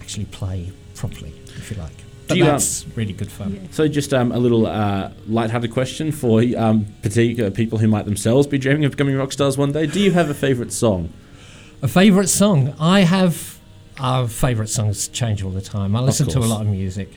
actually 0.00 0.26
play 0.26 0.70
properly 0.94 1.32
if 1.56 1.70
you 1.70 1.76
like. 1.78 1.96
But 2.32 2.38
you, 2.38 2.44
um, 2.44 2.50
that's 2.50 2.86
really 2.96 3.12
good 3.12 3.30
fun. 3.30 3.68
So, 3.72 3.88
just 3.88 4.12
um, 4.12 4.32
a 4.32 4.38
little 4.38 4.66
uh, 4.66 5.12
light-hearted 5.26 5.72
question 5.72 6.12
for 6.12 6.42
um, 6.56 6.86
particular 7.02 7.50
people 7.50 7.78
who 7.78 7.88
might 7.88 8.04
themselves 8.04 8.46
be 8.46 8.58
dreaming 8.58 8.84
of 8.84 8.92
becoming 8.92 9.16
rock 9.16 9.32
stars 9.32 9.56
one 9.58 9.72
day. 9.72 9.86
Do 9.86 10.00
you 10.00 10.12
have 10.12 10.30
a 10.30 10.34
favourite 10.34 10.72
song? 10.72 11.12
A 11.82 11.88
favourite 11.88 12.28
song? 12.28 12.74
I 12.78 13.00
have. 13.00 13.58
Our 13.98 14.26
favourite 14.26 14.70
songs 14.70 15.06
change 15.08 15.42
all 15.42 15.50
the 15.50 15.60
time. 15.60 15.94
I 15.94 16.00
listen 16.00 16.26
to 16.28 16.38
a 16.38 16.40
lot 16.40 16.62
of 16.62 16.66
music. 16.66 17.10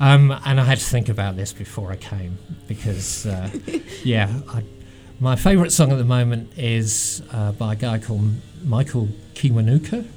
Um, 0.00 0.32
and 0.44 0.58
I 0.58 0.64
had 0.64 0.78
to 0.78 0.84
think 0.84 1.08
about 1.08 1.36
this 1.36 1.52
before 1.52 1.92
I 1.92 1.96
came 1.96 2.38
because, 2.66 3.26
uh, 3.26 3.50
yeah, 4.02 4.40
I, 4.48 4.64
my 5.20 5.36
favourite 5.36 5.70
song 5.70 5.92
at 5.92 5.98
the 5.98 6.04
moment 6.04 6.58
is 6.58 7.22
uh, 7.30 7.52
by 7.52 7.74
a 7.74 7.76
guy 7.76 7.98
called 7.98 8.32
Michael 8.64 9.10
Kiwanuka. 9.34 10.08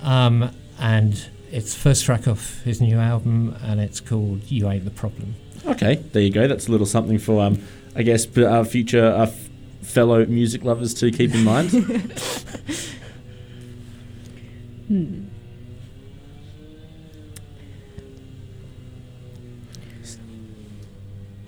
Um, 0.00 0.50
and 0.78 1.26
it's 1.52 1.74
the 1.74 1.80
first 1.80 2.04
track 2.04 2.26
off 2.26 2.62
his 2.62 2.80
new 2.80 2.98
album 2.98 3.56
and 3.62 3.78
it's 3.78 4.00
called 4.00 4.50
You 4.50 4.68
Ain't 4.70 4.84
the 4.84 4.90
Problem. 4.90 5.34
Okay, 5.66 5.96
there 6.12 6.22
you 6.22 6.30
go. 6.30 6.48
That's 6.48 6.66
a 6.66 6.70
little 6.70 6.86
something 6.86 7.18
for, 7.18 7.42
um, 7.42 7.62
I 7.94 8.02
guess, 8.02 8.26
p- 8.26 8.44
uh, 8.44 8.64
future 8.64 9.04
uh, 9.04 9.24
f- 9.26 9.48
fellow 9.82 10.24
music 10.26 10.64
lovers 10.64 10.94
to 10.94 11.10
keep 11.10 11.34
in 11.34 11.44
mind. 11.44 11.70
Hmm. 14.88 15.24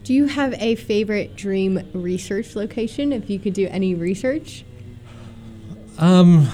Do 0.04 0.14
you 0.14 0.26
have 0.26 0.54
a 0.58 0.76
favorite 0.76 1.36
dream 1.36 1.82
research 1.92 2.56
location 2.56 3.12
if 3.12 3.28
you 3.28 3.38
could 3.38 3.52
do 3.52 3.66
any 3.68 3.94
research? 3.94 4.64
Um, 5.98 6.48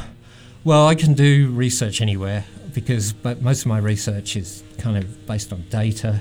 well, 0.64 0.88
I 0.88 0.96
can 0.96 1.14
do 1.14 1.50
research 1.50 2.00
anywhere 2.00 2.44
because 2.74 3.14
most 3.22 3.62
of 3.62 3.66
my 3.66 3.78
research 3.78 4.36
is 4.36 4.62
kind 4.78 4.96
of 4.96 5.26
based 5.26 5.52
on 5.52 5.64
data, 5.70 6.20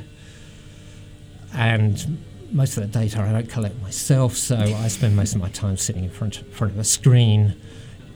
and 1.54 2.24
most 2.52 2.78
of 2.78 2.84
that 2.84 2.98
data 2.98 3.22
I 3.22 3.32
don't 3.32 3.50
collect 3.50 3.82
myself, 3.82 4.36
so 4.36 4.58
I 4.58 4.88
spend 4.88 5.16
most 5.16 5.36
of 5.36 5.42
my 5.42 5.50
time 5.50 5.78
sitting 5.78 6.04
in 6.04 6.10
front 6.10 6.36
front 6.52 6.74
of 6.74 6.80
a 6.80 6.84
screen, 6.84 7.56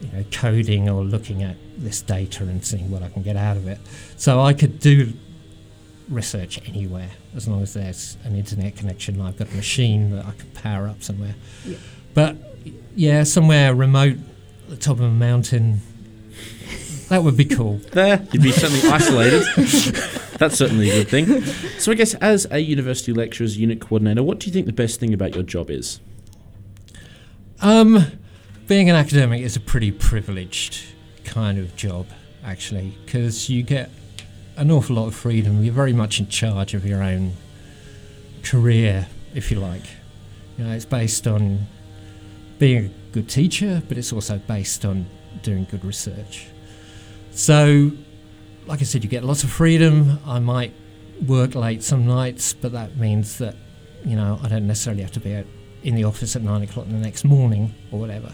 you 0.02 0.08
know, 0.10 0.24
coding 0.32 0.90
or 0.90 1.04
looking 1.04 1.44
at 1.44 1.56
this 1.78 2.02
data 2.02 2.44
and 2.44 2.64
seeing 2.66 2.92
what 2.92 3.04
I 3.04 3.10
can 3.10 3.24
get 3.24 3.36
out 3.36 3.58
of 3.58 3.68
it. 3.68 3.80
So 4.18 4.40
I 4.40 4.54
could 4.54 4.80
do 4.80 5.14
research 6.10 6.60
anywhere 6.68 7.10
as 7.36 7.48
long 7.48 7.62
as 7.62 7.74
there's 7.74 8.18
an 8.24 8.36
internet 8.36 8.76
connection. 8.76 9.16
and 9.16 9.24
I've 9.24 9.38
got 9.38 9.52
a 9.52 9.56
machine 9.56 10.12
that 10.12 10.26
I 10.26 10.32
can 10.32 10.50
power 10.52 10.88
up 10.88 11.02
somewhere. 11.02 11.36
Yeah. 11.66 11.78
But 12.14 12.38
yeah, 12.96 13.24
somewhere 13.24 13.74
remote, 13.74 14.18
at 14.64 14.70
the 14.70 14.78
top 14.78 14.98
of 14.98 15.04
a 15.04 15.10
mountain. 15.10 15.82
That 17.10 17.24
would 17.24 17.38
be 17.38 17.46
cool. 17.46 17.78
there, 17.92 18.26
you'd 18.32 18.44
be 18.44 18.52
certainly 18.52 18.88
isolated. 18.90 19.44
That's 20.38 20.56
certainly 20.56 20.90
a 20.90 21.04
good 21.04 21.10
thing. 21.10 21.44
So, 21.80 21.92
I 21.92 21.96
guess, 21.96 22.14
as 22.16 22.48
a 22.50 22.60
university 22.60 23.14
lecturer, 23.14 23.46
as 23.46 23.58
unit 23.58 23.80
coordinator, 23.80 24.24
what 24.24 24.40
do 24.40 24.48
you 24.48 24.54
think 24.54 24.66
the 24.66 24.74
best 24.74 25.00
thing 25.00 25.14
about 25.14 25.36
your 25.36 25.44
job 25.44 25.70
is? 25.70 26.00
Um, 27.62 28.06
being 28.68 28.90
an 28.90 28.96
academic 28.96 29.42
is 29.42 29.56
a 29.56 29.60
pretty 29.60 29.92
privileged 29.92 30.84
kind 31.24 31.58
of 31.60 31.76
job, 31.76 32.08
actually, 32.44 32.98
because 33.06 33.50
you 33.50 33.64
get 33.64 33.90
an 34.58 34.72
awful 34.72 34.96
lot 34.96 35.08
of 35.08 35.16
freedom. 35.16 35.64
You're 35.64 35.74
very 35.74 35.94
much 35.94 36.20
in 36.20 36.28
charge 36.28 36.74
of 36.74 36.86
your 36.86 37.02
own 37.02 37.34
career, 38.44 39.08
if 39.34 39.52
you 39.52 39.60
like. 39.60 39.84
You 40.58 40.66
know, 40.66 40.72
it's 40.72 40.86
based 40.86 41.28
on 41.28 41.60
being 42.60 42.86
a 42.86 42.90
good 43.14 43.30
teacher, 43.30 43.82
but 43.88 43.98
it's 43.98 44.14
also 44.14 44.38
based 44.38 44.86
on 44.86 45.06
doing 45.42 45.66
good 45.70 45.84
research. 45.84 46.48
So, 47.34 47.92
like 48.68 48.82
I 48.82 48.84
said, 48.84 49.04
you 49.04 49.10
get 49.10 49.24
lots 49.24 49.44
of 49.44 49.52
freedom. 49.52 50.20
I 50.26 50.40
might 50.40 50.74
work 51.28 51.56
late 51.56 51.84
some 51.84 52.06
nights, 52.06 52.54
but 52.54 52.72
that 52.74 52.98
means 52.98 53.40
that, 53.40 53.56
you 54.06 54.16
know, 54.16 54.40
I 54.44 54.48
don't 54.48 54.68
necessarily 54.68 55.02
have 55.02 55.12
to 55.14 55.20
be 55.20 55.36
out 55.36 55.46
in 55.84 55.96
the 55.96 56.04
office 56.04 56.36
at 56.36 56.42
nine 56.42 56.62
o'clock 56.62 56.86
in 56.86 56.94
the 56.94 57.00
next 57.00 57.26
morning 57.26 57.74
or 57.92 58.00
whatever. 58.00 58.34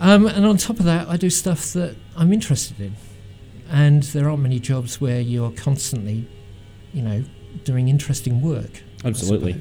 Um, 0.00 0.26
and 0.26 0.46
on 0.46 0.56
top 0.58 0.78
of 0.78 0.84
that, 0.84 1.08
I 1.08 1.16
do 1.16 1.30
stuff 1.30 1.72
that 1.72 1.96
I'm 2.16 2.32
interested 2.32 2.80
in. 2.80 2.94
And 3.70 4.02
there 4.04 4.28
aren't 4.28 4.42
many 4.42 4.60
jobs 4.60 5.00
where 5.00 5.20
you're 5.20 5.50
constantly, 5.50 6.28
you 6.92 7.02
know, 7.02 7.24
doing 7.64 7.88
interesting 7.88 8.40
work. 8.40 8.82
Absolutely. 9.04 9.60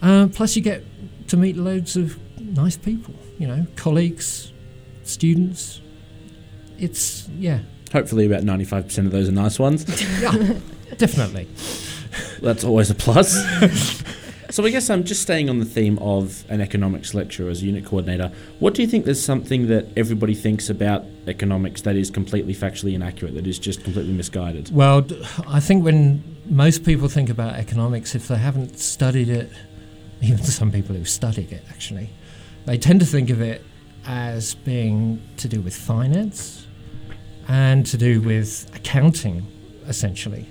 Uh, 0.00 0.28
plus, 0.32 0.56
you 0.56 0.62
get 0.62 0.84
to 1.28 1.36
meet 1.36 1.56
loads 1.56 1.96
of 1.96 2.18
nice 2.40 2.76
people, 2.76 3.14
you 3.38 3.46
know, 3.46 3.66
colleagues, 3.76 4.52
students. 5.02 5.80
It's, 6.78 7.28
yeah, 7.38 7.60
Hopefully, 7.92 8.26
about 8.26 8.42
95% 8.42 9.06
of 9.06 9.12
those 9.12 9.28
are 9.28 9.32
nice 9.32 9.58
ones. 9.58 9.84
yeah, 10.20 10.54
definitely. 10.98 11.48
That's 12.42 12.64
always 12.64 12.90
a 12.90 12.94
plus. 12.94 13.32
so 14.50 14.64
I 14.64 14.70
guess 14.70 14.90
I'm 14.90 15.04
just 15.04 15.22
staying 15.22 15.48
on 15.48 15.58
the 15.58 15.64
theme 15.64 15.98
of 16.00 16.44
an 16.50 16.60
economics 16.60 17.14
lecturer 17.14 17.48
as 17.48 17.62
a 17.62 17.66
unit 17.66 17.86
coordinator. 17.86 18.30
What 18.58 18.74
do 18.74 18.82
you 18.82 18.88
think 18.88 19.06
there's 19.06 19.22
something 19.24 19.68
that 19.68 19.86
everybody 19.96 20.34
thinks 20.34 20.68
about 20.68 21.04
economics 21.26 21.82
that 21.82 21.96
is 21.96 22.10
completely 22.10 22.54
factually 22.54 22.94
inaccurate, 22.94 23.34
that 23.34 23.46
is 23.46 23.58
just 23.58 23.84
completely 23.84 24.12
misguided? 24.12 24.70
Well, 24.74 25.06
I 25.46 25.60
think 25.60 25.82
when 25.82 26.22
most 26.46 26.84
people 26.84 27.08
think 27.08 27.30
about 27.30 27.54
economics, 27.54 28.14
if 28.14 28.28
they 28.28 28.36
haven't 28.36 28.78
studied 28.78 29.30
it, 29.30 29.50
even 30.22 30.38
some 30.38 30.70
people 30.70 30.94
who've 30.94 31.08
studied 31.08 31.52
it 31.52 31.64
actually, 31.70 32.10
they 32.66 32.76
tend 32.76 33.00
to 33.00 33.06
think 33.06 33.30
of 33.30 33.40
it 33.40 33.64
as 34.06 34.54
being 34.54 35.22
to 35.38 35.48
do 35.48 35.60
with 35.60 35.74
finance 35.74 36.66
and 37.48 37.84
to 37.86 37.96
do 37.96 38.20
with 38.20 38.70
accounting, 38.74 39.46
essentially. 39.86 40.46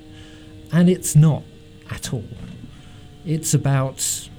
And 0.71 0.89
it's 0.89 1.15
not 1.15 1.43
at 1.89 2.11
all. 2.13 2.25
It's 3.25 3.53
about 3.53 4.29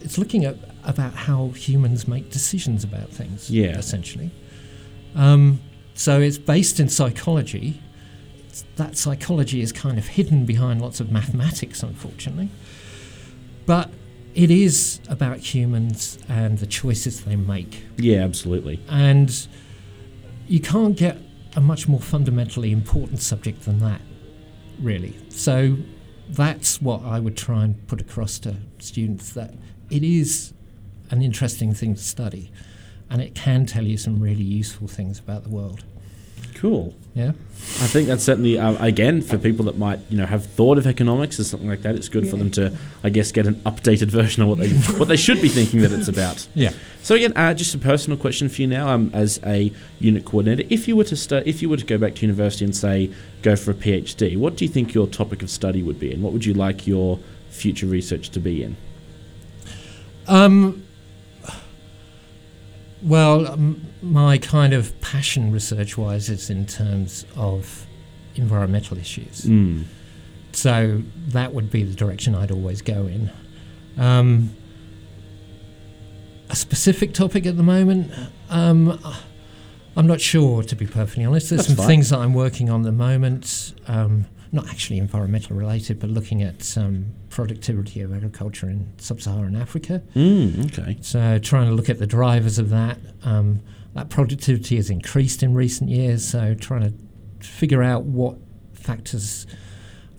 it's 0.00 0.16
looking 0.16 0.44
at 0.46 0.56
about 0.84 1.12
how 1.12 1.48
humans 1.48 2.08
make 2.08 2.30
decisions 2.30 2.84
about 2.84 3.10
things. 3.10 3.50
Yeah. 3.50 3.76
essentially. 3.76 4.30
Um, 5.14 5.60
so 5.94 6.20
it's 6.20 6.38
based 6.38 6.80
in 6.80 6.88
psychology. 6.88 7.80
It's- 8.46 8.64
that 8.76 8.96
psychology 8.96 9.60
is 9.60 9.72
kind 9.72 9.98
of 9.98 10.06
hidden 10.08 10.46
behind 10.46 10.80
lots 10.80 11.00
of 11.00 11.12
mathematics, 11.12 11.82
unfortunately. 11.82 12.48
But 13.66 13.90
it 14.34 14.50
is 14.50 15.00
about 15.08 15.38
humans 15.38 16.18
and 16.28 16.58
the 16.58 16.66
choices 16.66 17.22
they 17.22 17.36
make. 17.36 17.82
Yeah, 17.98 18.18
absolutely. 18.24 18.80
And 18.88 19.46
you 20.48 20.60
can't 20.60 20.96
get 20.96 21.18
a 21.56 21.60
much 21.60 21.88
more 21.88 22.00
fundamentally 22.00 22.72
important 22.72 23.20
subject 23.20 23.64
than 23.64 23.78
that, 23.80 24.00
really. 24.80 25.16
So 25.28 25.76
that's 26.28 26.80
what 26.80 27.02
I 27.02 27.18
would 27.18 27.36
try 27.36 27.64
and 27.64 27.86
put 27.88 28.00
across 28.00 28.38
to 28.40 28.56
students 28.78 29.32
that 29.32 29.54
it 29.90 30.04
is 30.04 30.52
an 31.10 31.22
interesting 31.22 31.74
thing 31.74 31.94
to 31.94 32.02
study 32.02 32.52
and 33.08 33.20
it 33.20 33.34
can 33.34 33.66
tell 33.66 33.84
you 33.84 33.96
some 33.96 34.20
really 34.20 34.44
useful 34.44 34.86
things 34.86 35.18
about 35.18 35.42
the 35.42 35.50
world. 35.50 35.84
Cool. 36.54 36.94
Yeah? 37.14 37.32
I 37.80 37.86
think 37.86 38.08
that's 38.08 38.24
certainly 38.24 38.58
uh, 38.58 38.82
again 38.84 39.20
for 39.20 39.36
people 39.36 39.64
that 39.66 39.76
might 39.76 40.00
you 40.08 40.16
know 40.16 40.26
have 40.26 40.46
thought 40.46 40.78
of 40.78 40.86
economics 40.86 41.38
or 41.38 41.44
something 41.44 41.68
like 41.68 41.82
that. 41.82 41.94
It's 41.94 42.08
good 42.08 42.28
for 42.28 42.36
them 42.36 42.50
to, 42.52 42.76
I 43.04 43.10
guess, 43.10 43.32
get 43.32 43.46
an 43.46 43.56
updated 43.66 44.08
version 44.10 44.42
of 44.42 44.48
what 44.48 44.58
they 44.58 44.70
what 44.98 45.08
they 45.08 45.16
should 45.16 45.42
be 45.42 45.48
thinking 45.48 45.80
that 45.80 45.92
it's 45.92 46.08
about. 46.08 46.46
Yeah. 46.54 46.72
So 47.02 47.14
again, 47.14 47.32
uh, 47.36 47.54
just 47.54 47.74
a 47.74 47.78
personal 47.78 48.18
question 48.18 48.48
for 48.48 48.62
you 48.62 48.66
now, 48.66 48.88
um, 48.88 49.10
as 49.12 49.40
a 49.44 49.72
unit 49.98 50.24
coordinator. 50.24 50.66
If 50.70 50.88
you 50.88 50.96
were 50.96 51.04
to 51.04 51.16
stu- 51.16 51.42
if 51.44 51.62
you 51.62 51.68
were 51.68 51.76
to 51.76 51.84
go 51.84 51.98
back 51.98 52.14
to 52.16 52.22
university 52.22 52.64
and 52.64 52.74
say 52.74 53.12
go 53.42 53.56
for 53.56 53.70
a 53.70 53.74
PhD, 53.74 54.36
what 54.36 54.56
do 54.56 54.64
you 54.64 54.70
think 54.70 54.94
your 54.94 55.06
topic 55.06 55.42
of 55.42 55.50
study 55.50 55.82
would 55.82 55.98
be, 55.98 56.12
and 56.12 56.22
what 56.22 56.32
would 56.32 56.44
you 56.44 56.54
like 56.54 56.86
your 56.86 57.18
future 57.50 57.86
research 57.86 58.30
to 58.30 58.40
be 58.40 58.62
in? 58.62 58.76
Um, 60.28 60.84
well, 63.02 63.46
um, 63.46 63.80
my 64.02 64.38
kind 64.38 64.72
of 64.72 64.98
passion 65.00 65.52
research 65.52 65.96
wise 65.96 66.28
is 66.28 66.50
in 66.50 66.66
terms 66.66 67.24
of 67.36 67.86
environmental 68.34 68.98
issues. 68.98 69.42
Mm. 69.42 69.84
So 70.52 71.02
that 71.28 71.54
would 71.54 71.70
be 71.70 71.84
the 71.84 71.94
direction 71.94 72.34
I'd 72.34 72.50
always 72.50 72.82
go 72.82 73.06
in. 73.06 73.30
Um, 73.96 74.54
a 76.48 76.56
specific 76.56 77.14
topic 77.14 77.46
at 77.46 77.56
the 77.56 77.62
moment. 77.62 78.12
Um, 78.48 78.98
I'm 79.96 80.06
not 80.06 80.20
sure, 80.20 80.62
to 80.62 80.76
be 80.76 80.86
perfectly 80.86 81.24
honest. 81.24 81.50
There's 81.50 81.60
That's 81.60 81.68
some 81.68 81.76
fine. 81.76 81.86
things 81.86 82.10
that 82.10 82.18
I'm 82.18 82.34
working 82.34 82.70
on 82.70 82.80
at 82.80 82.86
the 82.86 82.92
moment, 82.92 83.74
um, 83.86 84.26
not 84.52 84.68
actually 84.68 84.98
environmental 84.98 85.56
related, 85.56 86.00
but 86.00 86.10
looking 86.10 86.42
at 86.42 86.76
um, 86.76 87.06
productivity 87.28 88.00
of 88.00 88.12
agriculture 88.12 88.68
in 88.68 88.92
sub-Saharan 88.98 89.54
Africa. 89.54 90.02
Mm, 90.14 90.66
okay. 90.66 90.98
So 91.02 91.38
trying 91.38 91.68
to 91.68 91.74
look 91.74 91.88
at 91.88 91.98
the 91.98 92.06
drivers 92.06 92.58
of 92.58 92.70
that. 92.70 92.98
Um, 93.22 93.60
that 93.94 94.08
productivity 94.08 94.76
has 94.76 94.90
increased 94.90 95.42
in 95.42 95.54
recent 95.54 95.90
years, 95.90 96.26
so 96.26 96.54
trying 96.54 96.82
to 96.82 97.46
figure 97.46 97.82
out 97.82 98.04
what 98.04 98.36
factors 98.72 99.46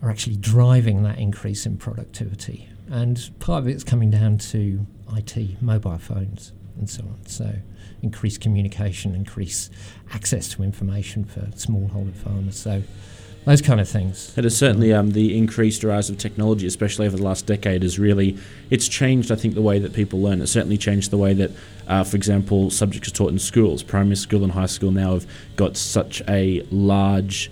are 0.01 0.09
actually 0.09 0.35
driving 0.37 1.03
that 1.03 1.17
increase 1.19 1.65
in 1.65 1.77
productivity. 1.77 2.69
And 2.89 3.29
part 3.39 3.63
of 3.63 3.67
it's 3.67 3.83
coming 3.83 4.09
down 4.11 4.37
to 4.39 4.85
IT, 5.15 5.61
mobile 5.61 5.97
phones, 5.97 6.51
and 6.77 6.89
so 6.89 7.03
on. 7.03 7.25
So 7.25 7.53
increased 8.01 8.41
communication, 8.41 9.15
increased 9.15 9.71
access 10.11 10.49
to 10.49 10.63
information 10.63 11.23
for 11.23 11.41
smallholder 11.51 12.15
farmers. 12.15 12.57
So 12.59 12.83
those 13.45 13.61
kind 13.61 13.81
of 13.81 13.89
things. 13.89 14.37
It 14.37 14.45
is 14.45 14.55
certainly 14.55 14.93
um, 14.93 15.11
the 15.11 15.35
increased 15.35 15.83
rise 15.83 16.09
of 16.09 16.17
technology, 16.17 16.67
especially 16.67 17.07
over 17.07 17.17
the 17.17 17.23
last 17.23 17.47
decade, 17.47 17.81
has 17.81 17.97
really 17.97 18.37
it's 18.69 18.87
changed. 18.87 19.31
I 19.31 19.35
think 19.35 19.55
the 19.55 19.61
way 19.61 19.79
that 19.79 19.93
people 19.93 20.21
learn. 20.21 20.41
It 20.41 20.47
certainly 20.47 20.77
changed 20.77 21.09
the 21.09 21.17
way 21.17 21.33
that, 21.33 21.51
uh, 21.87 22.03
for 22.03 22.17
example, 22.17 22.69
subjects 22.69 23.07
are 23.09 23.11
taught 23.11 23.31
in 23.31 23.39
schools. 23.39 23.81
Primary 23.81 24.15
school 24.15 24.43
and 24.43 24.51
high 24.51 24.67
school 24.67 24.91
now 24.91 25.13
have 25.13 25.27
got 25.55 25.75
such 25.75 26.21
a 26.27 26.65
large 26.69 27.51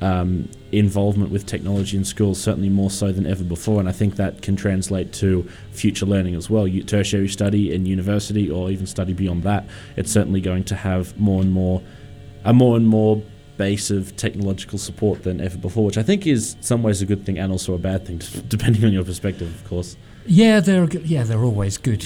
um, 0.00 0.48
involvement 0.70 1.32
with 1.32 1.46
technology 1.46 1.96
in 1.96 2.04
schools, 2.04 2.40
certainly 2.40 2.68
more 2.68 2.90
so 2.90 3.10
than 3.10 3.26
ever 3.26 3.42
before. 3.42 3.80
And 3.80 3.88
I 3.88 3.92
think 3.92 4.16
that 4.16 4.42
can 4.42 4.54
translate 4.54 5.12
to 5.14 5.48
future 5.72 6.06
learning 6.06 6.36
as 6.36 6.48
well. 6.48 6.68
You, 6.68 6.84
tertiary 6.84 7.28
study 7.28 7.74
in 7.74 7.86
university 7.86 8.48
or 8.48 8.70
even 8.70 8.86
study 8.86 9.12
beyond 9.12 9.42
that, 9.42 9.66
it's 9.96 10.12
certainly 10.12 10.40
going 10.40 10.62
to 10.64 10.76
have 10.76 11.18
more 11.18 11.42
and 11.42 11.50
more, 11.50 11.82
a 12.44 12.52
more 12.52 12.76
and 12.76 12.86
more 12.86 13.20
base 13.56 13.90
of 13.90 14.16
technological 14.16 14.78
support 14.78 15.22
than 15.22 15.40
ever 15.40 15.56
before, 15.58 15.84
which 15.84 15.98
I 15.98 16.02
think 16.02 16.26
is 16.26 16.56
some 16.60 16.82
ways 16.82 17.00
a 17.02 17.06
good 17.06 17.24
thing 17.24 17.38
and 17.38 17.52
also 17.52 17.74
a 17.74 17.78
bad 17.78 18.06
thing, 18.06 18.20
depending 18.48 18.84
on 18.84 18.92
your 18.92 19.04
perspective, 19.04 19.48
of 19.54 19.68
course. 19.68 19.96
Yeah, 20.26 20.60
there 20.60 20.82
are, 20.82 20.88
yeah, 20.90 21.22
there 21.22 21.38
are 21.38 21.44
always 21.44 21.78
good 21.78 22.04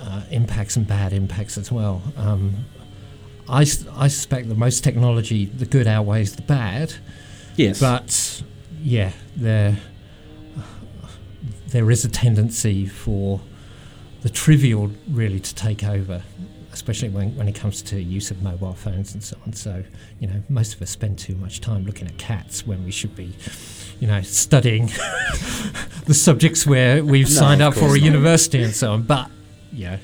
uh, 0.00 0.22
impacts 0.30 0.76
and 0.76 0.86
bad 0.86 1.12
impacts 1.12 1.56
as 1.56 1.70
well. 1.72 2.02
Um, 2.16 2.64
I, 3.48 3.60
I 3.60 4.08
suspect 4.08 4.48
that 4.48 4.56
most 4.56 4.84
technology, 4.84 5.46
the 5.46 5.66
good 5.66 5.86
outweighs 5.86 6.36
the 6.36 6.42
bad, 6.42 6.94
Yes. 7.56 7.80
but 7.80 8.42
yeah, 8.82 9.12
there 9.36 9.76
there 11.68 11.90
is 11.90 12.04
a 12.04 12.08
tendency 12.08 12.86
for 12.86 13.40
the 14.22 14.28
trivial 14.28 14.90
really 15.08 15.40
to 15.40 15.54
take 15.54 15.84
over, 15.84 16.22
especially 16.72 17.08
when, 17.08 17.34
when 17.36 17.48
it 17.48 17.54
comes 17.54 17.82
to 17.82 18.00
use 18.00 18.30
of 18.30 18.42
mobile 18.42 18.74
phones 18.74 19.14
and 19.14 19.22
so 19.22 19.36
on. 19.46 19.52
So, 19.52 19.82
you 20.18 20.26
know, 20.28 20.42
most 20.48 20.74
of 20.74 20.82
us 20.82 20.90
spend 20.90 21.18
too 21.18 21.34
much 21.34 21.60
time 21.60 21.84
looking 21.84 22.06
at 22.06 22.16
cats 22.18 22.66
when 22.66 22.84
we 22.84 22.90
should 22.90 23.14
be, 23.16 23.32
you 23.98 24.06
know, 24.06 24.22
studying 24.22 24.86
the 26.06 26.14
subjects 26.14 26.66
where 26.66 27.04
we've 27.04 27.28
No, 27.28 27.34
signed 27.34 27.62
up 27.62 27.74
for 27.74 27.80
course 27.80 27.92
a 27.96 27.98
not. 28.00 28.04
university 28.04 28.62
and 28.62 28.72
so 28.74 28.92
on. 28.92 29.02
But, 29.02 29.30
yeah, 29.72 29.98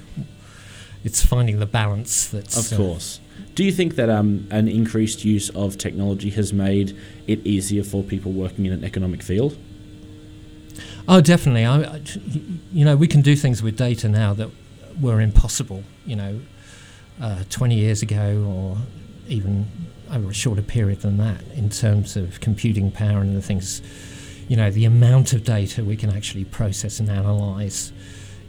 it's 1.05 1.25
finding 1.25 1.59
the 1.61 1.67
balance 1.67 2.29
that's. 2.29 2.57
Of 2.73 2.79
uh, 2.79 2.83
course. 2.83 3.21
Do 3.55 3.65
you 3.65 3.73
think 3.73 3.95
that 3.97 4.11
um, 4.11 4.47
an 4.51 4.69
increased 4.69 5.25
use 5.25 5.49
of 5.51 5.79
technology 5.79 6.31
has 6.31 6.53
made 6.53 6.97
it 7.27 7.39
easier 7.47 7.83
for 7.85 8.03
people 8.03 8.33
working 8.33 8.67
in 8.67 8.73
an 8.73 8.85
economic 8.85 9.23
field? 9.23 9.57
Oh, 11.09 11.21
definitely. 11.21 11.65
I, 11.65 11.81
I- 11.83 12.03
you 12.73 12.85
know, 12.85 12.97
we 12.97 13.07
can 13.09 13.23
do 13.23 13.37
things 13.37 13.63
with 13.63 13.77
data 13.77 14.09
now 14.09 14.35
that 14.35 14.51
were 15.01 15.21
impossible. 15.21 15.85
You 16.05 16.17
know, 16.17 16.41
uh, 17.21 17.45
20 17.51 17.75
years 17.75 18.03
ago, 18.03 18.45
or 18.47 18.77
even 19.29 19.67
over 20.13 20.31
a 20.31 20.35
shorter 20.35 20.63
period 20.63 21.01
than 21.01 21.17
that, 21.19 21.43
in 21.55 21.69
terms 21.71 22.17
of 22.17 22.41
computing 22.41 22.91
power 22.91 23.21
and 23.21 23.37
the 23.37 23.43
things. 23.43 23.83
You 24.49 24.57
know, 24.57 24.71
the 24.71 24.85
amount 24.85 25.33
of 25.33 25.43
data 25.43 25.83
we 25.85 25.97
can 25.97 26.11
actually 26.11 26.45
process 26.45 27.01
and 27.01 27.09
analyze. 27.11 27.93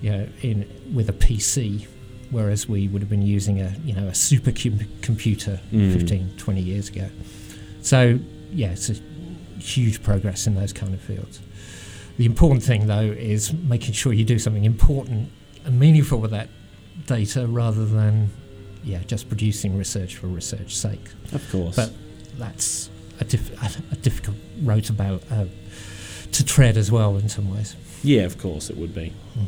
You 0.02 0.12
know, 0.12 0.28
in 0.44 0.68
with 0.94 1.10
a 1.10 1.14
PC, 1.14 1.88
whereas 2.30 2.70
we 2.70 2.88
would 2.88 3.02
have 3.02 3.10
been 3.10 3.24
using 3.24 3.62
a 3.62 3.74
you 3.84 3.94
know 3.96 4.08
a 4.08 4.12
supercomputer 4.12 5.60
Mm. 5.72 5.94
15, 5.94 6.34
20 6.38 6.62
years 6.62 6.90
ago. 6.90 7.10
So 7.82 8.20
yeah, 8.52 8.72
it's 8.72 8.90
a 8.90 8.96
huge 9.60 10.04
progress 10.04 10.46
in 10.48 10.54
those 10.56 10.72
kind 10.74 10.94
of 10.94 11.02
fields. 11.02 11.42
The 12.18 12.26
important 12.26 12.64
thing, 12.64 12.88
though, 12.88 13.02
is 13.02 13.54
making 13.54 13.94
sure 13.94 14.14
you 14.14 14.24
do 14.26 14.40
something 14.40 14.66
important 14.66 15.32
and 15.66 15.80
meaningful 15.80 16.20
with 16.20 16.32
that 16.32 16.50
data 17.06 17.46
rather 17.48 17.86
than, 17.86 18.30
yeah, 18.88 19.04
just 19.04 19.28
producing 19.28 19.78
research 19.78 20.16
for 20.16 20.28
research's 20.28 20.78
sake. 20.78 21.06
Of 21.34 21.50
course. 21.52 21.76
But 21.76 21.92
that's 22.38 22.90
a, 23.20 23.26
diff- 23.26 23.92
a, 23.92 23.96
difficult 23.98 24.38
road 24.62 24.86
to, 24.86 25.20
uh, 25.32 25.46
to 26.32 26.46
tread 26.46 26.78
as 26.78 26.92
well 26.92 27.18
in 27.18 27.28
some 27.30 27.54
ways. 27.54 27.76
yeah, 28.04 28.22
of 28.22 28.38
course, 28.38 28.70
it 28.70 28.78
would 28.78 28.96
be. 28.96 29.14
Mm. 29.38 29.48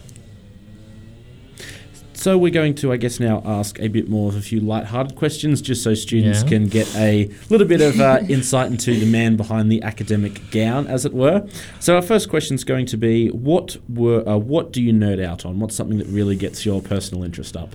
So 2.13 2.38
we're 2.38 2.52
going 2.52 2.75
to, 2.75 2.91
I 2.91 2.97
guess, 2.97 3.17
now 3.21 3.41
ask 3.45 3.80
a 3.80 3.88
bit 3.88 4.10
more 4.10 4.28
of 4.28 4.36
a 4.36 4.41
few 4.41 4.60
light-hearted 4.60 5.15
questions, 5.15 5.62
just 5.62 5.82
so 5.82 5.93
students 5.93 6.43
Yeah. 6.43 6.49
can 6.49 6.67
get 6.67 6.93
a 6.97 7.32
little 7.49 7.65
bit 7.65 7.80
of 7.80 8.02
uh, 8.02 8.19
insight 8.28 8.69
into 8.69 8.93
the 8.99 9.06
man 9.06 9.38
behind 9.38 9.71
the 9.71 9.82
academic 9.84 10.52
gown, 10.52 10.86
as 10.88 11.06
it 11.06 11.13
were. 11.13 11.47
So 11.80 11.95
our 11.95 12.02
first 12.02 12.30
question 12.30 12.56
is 12.56 12.65
going 12.65 12.88
to 12.88 12.97
be: 12.97 13.30
What 13.30 13.78
were, 13.88 14.28
uh, 14.28 14.36
what 14.36 14.73
do 14.73 14.82
you 14.84 14.91
nerd 14.91 15.23
out 15.23 15.45
on? 15.45 15.62
What's 15.62 15.75
something 15.78 15.97
that 15.97 16.08
really 16.08 16.36
gets 16.36 16.65
your 16.65 16.82
personal 16.82 17.23
interest 17.23 17.56
up? 17.56 17.73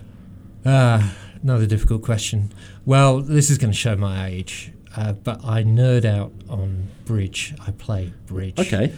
Uh, 0.62 1.08
another 1.44 1.66
difficult 1.66 2.02
question. 2.02 2.50
Well, 2.84 3.20
this 3.20 3.50
is 3.50 3.58
going 3.58 3.70
to 3.72 3.78
show 3.78 3.94
my 3.94 4.26
age, 4.26 4.72
uh, 4.96 5.12
but 5.12 5.44
I 5.44 5.62
nerd 5.62 6.04
out 6.04 6.32
on 6.48 6.88
bridge. 7.04 7.54
I 7.64 7.70
play 7.70 8.12
bridge. 8.26 8.58
Okay. 8.58 8.92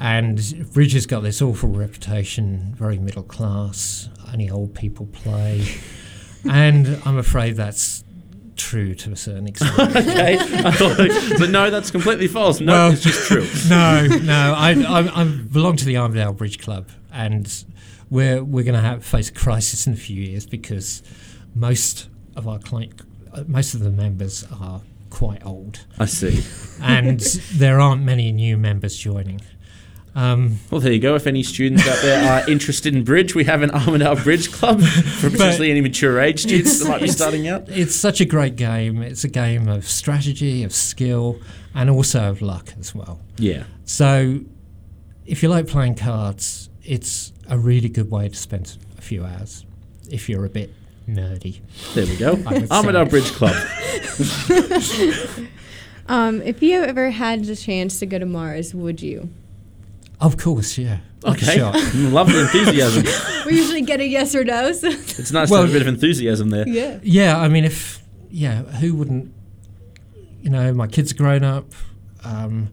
And 0.00 0.68
Bridge 0.72 0.92
has 0.94 1.06
got 1.06 1.20
this 1.22 1.40
awful 1.40 1.68
reputation, 1.68 2.74
very 2.76 2.98
middle 2.98 3.22
class, 3.22 4.08
only 4.32 4.50
old 4.50 4.74
people 4.74 5.06
play. 5.06 5.64
and 6.50 7.00
I'm 7.06 7.16
afraid 7.16 7.52
that's 7.52 8.02
true 8.56 8.96
to 8.96 9.12
a 9.12 9.16
certain 9.16 9.46
extent. 9.46 9.78
okay. 9.96 10.36
Thought, 10.72 11.38
but 11.38 11.50
no, 11.50 11.70
that's 11.70 11.92
completely 11.92 12.26
false. 12.26 12.60
No, 12.60 12.72
Well- 12.72 12.92
it's 12.92 13.02
just 13.02 13.28
true. 13.28 13.46
no, 13.68 14.06
no, 14.22 14.54
I, 14.56 14.72
I, 14.72 15.20
I 15.22 15.24
belong 15.24 15.76
to 15.76 15.84
the 15.84 15.94
Armidale 15.94 16.36
Bridge 16.36 16.58
Club, 16.58 16.88
and 17.12 17.64
we're, 18.10 18.42
we're 18.42 18.64
going 18.64 18.74
to 18.74 18.80
have 18.80 19.04
face 19.04 19.28
a 19.28 19.32
crisis 19.32 19.86
in 19.86 19.92
a 19.92 19.96
few 19.96 20.20
years 20.20 20.44
because 20.44 21.04
most 21.54 22.08
of 22.36 22.46
our 22.48 22.58
client, 22.58 23.00
uh, 23.32 23.44
most 23.46 23.74
of 23.74 23.80
the 23.80 23.90
members 23.90 24.44
are 24.60 24.80
quite 25.10 25.44
old, 25.46 25.84
I 25.98 26.06
see. 26.06 26.42
and 26.82 27.20
there 27.54 27.80
aren't 27.80 28.02
many 28.02 28.32
new 28.32 28.56
members 28.56 28.96
joining. 28.96 29.40
Um, 30.16 30.60
Well, 30.70 30.80
there 30.80 30.92
you 30.92 31.00
go. 31.00 31.16
If 31.16 31.26
any 31.26 31.42
students 31.42 31.86
out 31.88 32.00
there 32.02 32.30
are 32.30 32.48
interested 32.48 32.94
in 32.94 33.02
bridge, 33.02 33.34
we 33.34 33.44
have 33.44 33.62
an 33.62 33.70
Armidale 33.70 34.22
Bridge 34.22 34.52
Club 34.52 34.80
for 34.80 35.28
potentially 35.28 35.70
any 35.72 35.80
mature 35.80 36.20
age 36.20 36.40
students 36.42 36.78
that 36.80 36.88
might 36.88 37.00
be 37.00 37.08
starting 37.08 37.48
out. 37.48 37.68
It's 37.68 37.96
such 37.96 38.20
a 38.20 38.24
great 38.24 38.54
game. 38.54 39.02
It's 39.02 39.24
a 39.24 39.28
game 39.28 39.68
of 39.68 39.88
strategy, 39.88 40.62
of 40.62 40.72
skill, 40.72 41.40
and 41.74 41.90
also 41.90 42.30
of 42.30 42.42
luck 42.42 42.74
as 42.78 42.94
well. 42.94 43.20
Yeah. 43.38 43.64
So, 43.84 44.40
if 45.26 45.42
you 45.42 45.48
like 45.48 45.66
playing 45.66 45.96
cards, 45.96 46.70
it's 46.84 47.32
a 47.48 47.58
really 47.58 47.88
good 47.88 48.10
way 48.10 48.28
to 48.28 48.36
spend 48.36 48.76
a 48.96 49.02
few 49.02 49.24
hours 49.24 49.66
if 50.10 50.28
you're 50.28 50.44
a 50.44 50.50
bit 50.50 50.72
nerdy. 51.08 51.60
There 51.94 52.06
we 52.06 52.16
go. 52.16 52.32
I 52.46 52.52
would 52.54 52.68
Armidale 52.68 53.04
say. 53.04 53.10
Bridge 53.10 53.32
Club. 53.32 53.54
Um, 56.06 56.42
if 56.42 56.62
you 56.62 56.82
ever 56.82 57.10
had 57.10 57.44
the 57.44 57.56
chance 57.56 57.98
to 58.00 58.06
go 58.06 58.18
to 58.18 58.26
Mars, 58.26 58.74
would 58.74 59.00
you? 59.00 59.30
Of 60.20 60.36
course, 60.36 60.76
yeah. 60.76 60.98
Okay. 61.24 61.56
shot. 61.56 61.74
Love 61.94 62.30
the 62.30 62.42
enthusiasm. 62.42 63.04
we 63.46 63.56
usually 63.56 63.80
get 63.80 64.00
a 64.00 64.06
yes 64.06 64.34
or 64.34 64.44
no. 64.44 64.72
So 64.72 64.88
It's 64.88 65.32
nice 65.32 65.50
Well- 65.50 65.62
to 65.62 65.66
have 65.66 65.70
a 65.70 65.72
bit 65.72 65.80
of 65.82 65.88
enthusiasm 65.88 66.50
there. 66.50 66.68
yeah. 66.68 66.98
Yeah, 67.02 67.40
I 67.40 67.48
mean, 67.48 67.64
if 67.64 68.02
yeah, 68.30 68.62
who 68.64 68.94
wouldn't? 68.96 69.32
You 70.42 70.50
know, 70.50 70.74
my 70.74 70.86
kids 70.88 71.12
are 71.12 71.16
grown 71.16 71.42
up. 71.42 71.72
Um, 72.22 72.68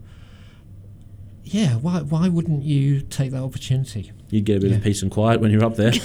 yeah, 1.52 1.76
why 1.76 2.00
why 2.02 2.28
wouldn't 2.30 2.64
you 2.64 3.02
take 3.02 3.32
that 3.32 3.42
opportunity? 3.44 4.12
You'd 4.30 4.46
get 4.46 4.58
a 4.58 4.60
bit 4.62 4.72
Yeah. 4.72 4.78
of 4.78 4.84
peace 4.84 5.02
and 5.02 5.12
quiet 5.12 5.40
when 5.42 5.52
you're 5.52 5.64
up 5.64 5.76
there. 5.76 5.92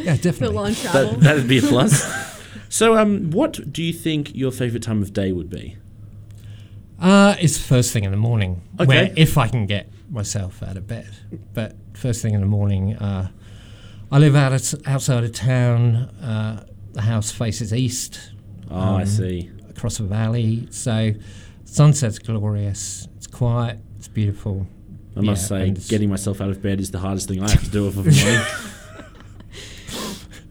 Yeah, 0.00 0.16
For 0.16 0.22
definitely. 0.22 0.56
long 0.56 0.74
travel. 0.74 1.10
that, 1.12 1.20
that'd 1.20 1.48
be 1.48 1.58
a 1.58 1.62
plus. 1.62 2.04
So, 2.72 2.96
um, 2.96 3.32
what 3.32 3.72
do 3.72 3.82
you 3.82 3.92
think 3.92 4.32
your 4.34 4.52
favourite 4.52 4.82
time 4.84 5.02
of 5.02 5.12
day 5.12 5.32
would 5.32 5.50
be? 5.50 5.76
Uh, 7.00 7.34
it's 7.40 7.58
first 7.58 7.92
thing 7.92 8.04
in 8.04 8.12
the 8.12 8.16
morning. 8.16 8.62
Okay. 8.78 8.86
Where 8.86 9.12
if 9.16 9.36
I 9.38 9.48
can 9.48 9.66
get 9.66 9.90
myself 10.08 10.62
out 10.62 10.76
of 10.76 10.86
bed. 10.86 11.08
But 11.52 11.74
first 11.94 12.22
thing 12.22 12.32
in 12.34 12.40
the 12.40 12.46
morning, 12.46 12.94
uh, 12.96 13.28
I 14.12 14.18
live 14.18 14.36
out 14.36 14.52
of, 14.52 14.86
outside 14.86 15.24
of 15.24 15.32
town. 15.32 15.94
Uh, 16.22 16.64
the 16.92 17.00
house 17.02 17.30
faces 17.32 17.72
east. 17.74 18.20
Oh, 18.70 18.76
I 18.96 19.02
Um, 19.02 19.06
see. 19.06 19.50
Across 19.70 19.98
a 20.00 20.04
valley. 20.04 20.68
So 20.70 21.14
sunset's 21.64 22.18
glorious. 22.20 23.08
It's 23.16 23.26
quiet. 23.26 23.78
It's 24.00 24.08
beautiful. 24.08 24.66
I 25.14 25.20
must 25.20 25.50
yeah, 25.50 25.74
say, 25.74 25.88
getting 25.90 26.08
myself 26.08 26.40
out 26.40 26.48
of 26.48 26.62
bed 26.62 26.80
is 26.80 26.90
the 26.90 27.00
hardest 27.00 27.28
thing 27.28 27.42
I 27.42 27.50
have 27.50 27.62
to 27.62 27.68
do 27.68 27.86
of 27.86 27.98
a 27.98 28.02
morning. 28.02 28.40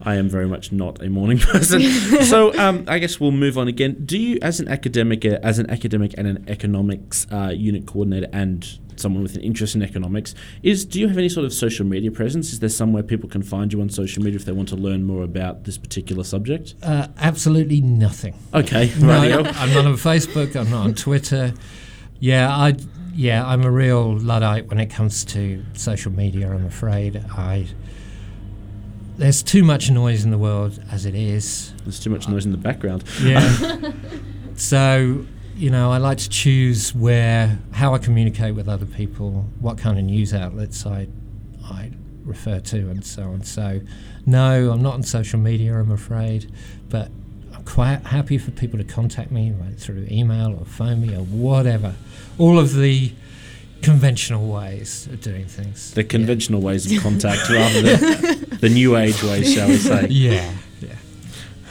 I 0.02 0.14
am 0.14 0.28
very 0.28 0.46
much 0.46 0.70
not 0.70 1.02
a 1.02 1.10
morning 1.10 1.38
person. 1.38 1.82
so 2.22 2.56
um, 2.60 2.84
I 2.86 3.00
guess 3.00 3.18
we'll 3.18 3.32
move 3.32 3.58
on 3.58 3.66
again. 3.66 4.04
Do 4.04 4.16
you, 4.16 4.38
as 4.40 4.60
an 4.60 4.68
academic, 4.68 5.24
uh, 5.24 5.40
as 5.42 5.58
an 5.58 5.68
academic 5.68 6.14
and 6.16 6.28
an 6.28 6.44
economics 6.46 7.26
uh, 7.32 7.52
unit 7.52 7.88
coordinator, 7.88 8.28
and 8.32 8.78
someone 8.94 9.24
with 9.24 9.34
an 9.34 9.42
interest 9.42 9.74
in 9.74 9.82
economics, 9.82 10.32
is 10.62 10.84
do 10.84 11.00
you 11.00 11.08
have 11.08 11.18
any 11.18 11.28
sort 11.28 11.44
of 11.44 11.52
social 11.52 11.84
media 11.84 12.12
presence? 12.12 12.52
Is 12.52 12.60
there 12.60 12.68
somewhere 12.68 13.02
people 13.02 13.28
can 13.28 13.42
find 13.42 13.72
you 13.72 13.80
on 13.80 13.88
social 13.88 14.22
media 14.22 14.38
if 14.38 14.44
they 14.44 14.52
want 14.52 14.68
to 14.68 14.76
learn 14.76 15.02
more 15.02 15.24
about 15.24 15.64
this 15.64 15.76
particular 15.76 16.22
subject? 16.22 16.76
Uh, 16.84 17.08
absolutely 17.18 17.80
nothing. 17.80 18.34
Okay, 18.54 18.92
No. 19.00 19.42
I'm 19.42 19.74
not 19.74 19.86
on 19.86 19.94
Facebook. 19.94 20.54
I'm 20.54 20.70
not 20.70 20.84
on 20.84 20.94
Twitter. 20.94 21.52
Yeah, 22.20 22.54
I 22.54 22.76
yeah, 23.20 23.46
I'm 23.46 23.64
a 23.64 23.70
real 23.70 24.16
luddite 24.16 24.68
when 24.68 24.80
it 24.80 24.86
comes 24.86 25.26
to 25.26 25.62
social 25.74 26.10
media. 26.10 26.50
I'm 26.50 26.64
afraid 26.64 27.22
I 27.36 27.66
there's 29.18 29.42
too 29.42 29.62
much 29.62 29.90
noise 29.90 30.24
in 30.24 30.30
the 30.30 30.38
world 30.38 30.82
as 30.90 31.04
it 31.04 31.14
is. 31.14 31.74
There's 31.84 32.00
too 32.00 32.08
much 32.08 32.30
noise 32.30 32.46
in 32.46 32.52
the 32.52 32.56
background. 32.56 33.04
Yeah. 33.20 33.92
so 34.54 35.26
you 35.54 35.68
know, 35.68 35.92
I 35.92 35.98
like 35.98 36.16
to 36.16 36.30
choose 36.30 36.94
where 36.94 37.58
how 37.72 37.92
I 37.92 37.98
communicate 37.98 38.54
with 38.54 38.70
other 38.70 38.86
people, 38.86 39.44
what 39.58 39.76
kind 39.76 39.98
of 39.98 40.04
news 40.06 40.32
outlets 40.32 40.86
I 40.86 41.08
I 41.62 41.90
refer 42.24 42.58
to, 42.58 42.78
and 42.88 43.04
so 43.04 43.24
on. 43.24 43.42
So, 43.42 43.82
no, 44.24 44.70
I'm 44.70 44.80
not 44.80 44.94
on 44.94 45.02
social 45.02 45.38
media. 45.38 45.78
I'm 45.78 45.90
afraid, 45.90 46.50
but 46.88 47.10
I'm 47.60 47.66
quite 47.66 48.06
happy 48.06 48.38
for 48.38 48.50
people 48.52 48.78
to 48.78 48.84
contact 48.84 49.30
me 49.30 49.52
like 49.60 49.76
through 49.76 50.06
email 50.10 50.56
or 50.58 50.64
phone 50.64 51.02
me 51.02 51.14
or 51.14 51.20
whatever. 51.20 51.94
All 52.38 52.58
of 52.58 52.74
the 52.74 53.12
conventional 53.82 54.48
ways 54.48 55.06
of 55.08 55.20
doing 55.20 55.44
things. 55.44 55.92
The 55.92 56.04
conventional 56.04 56.62
ways 56.62 56.90
of 56.90 57.02
contact 57.02 57.50
rather 57.50 57.82
than 57.82 58.58
the 58.60 58.70
new 58.70 58.96
age 58.96 59.22
ways, 59.22 59.52
shall 59.52 59.68
we 59.68 59.76
say. 59.76 60.06
Yeah. 60.08 60.50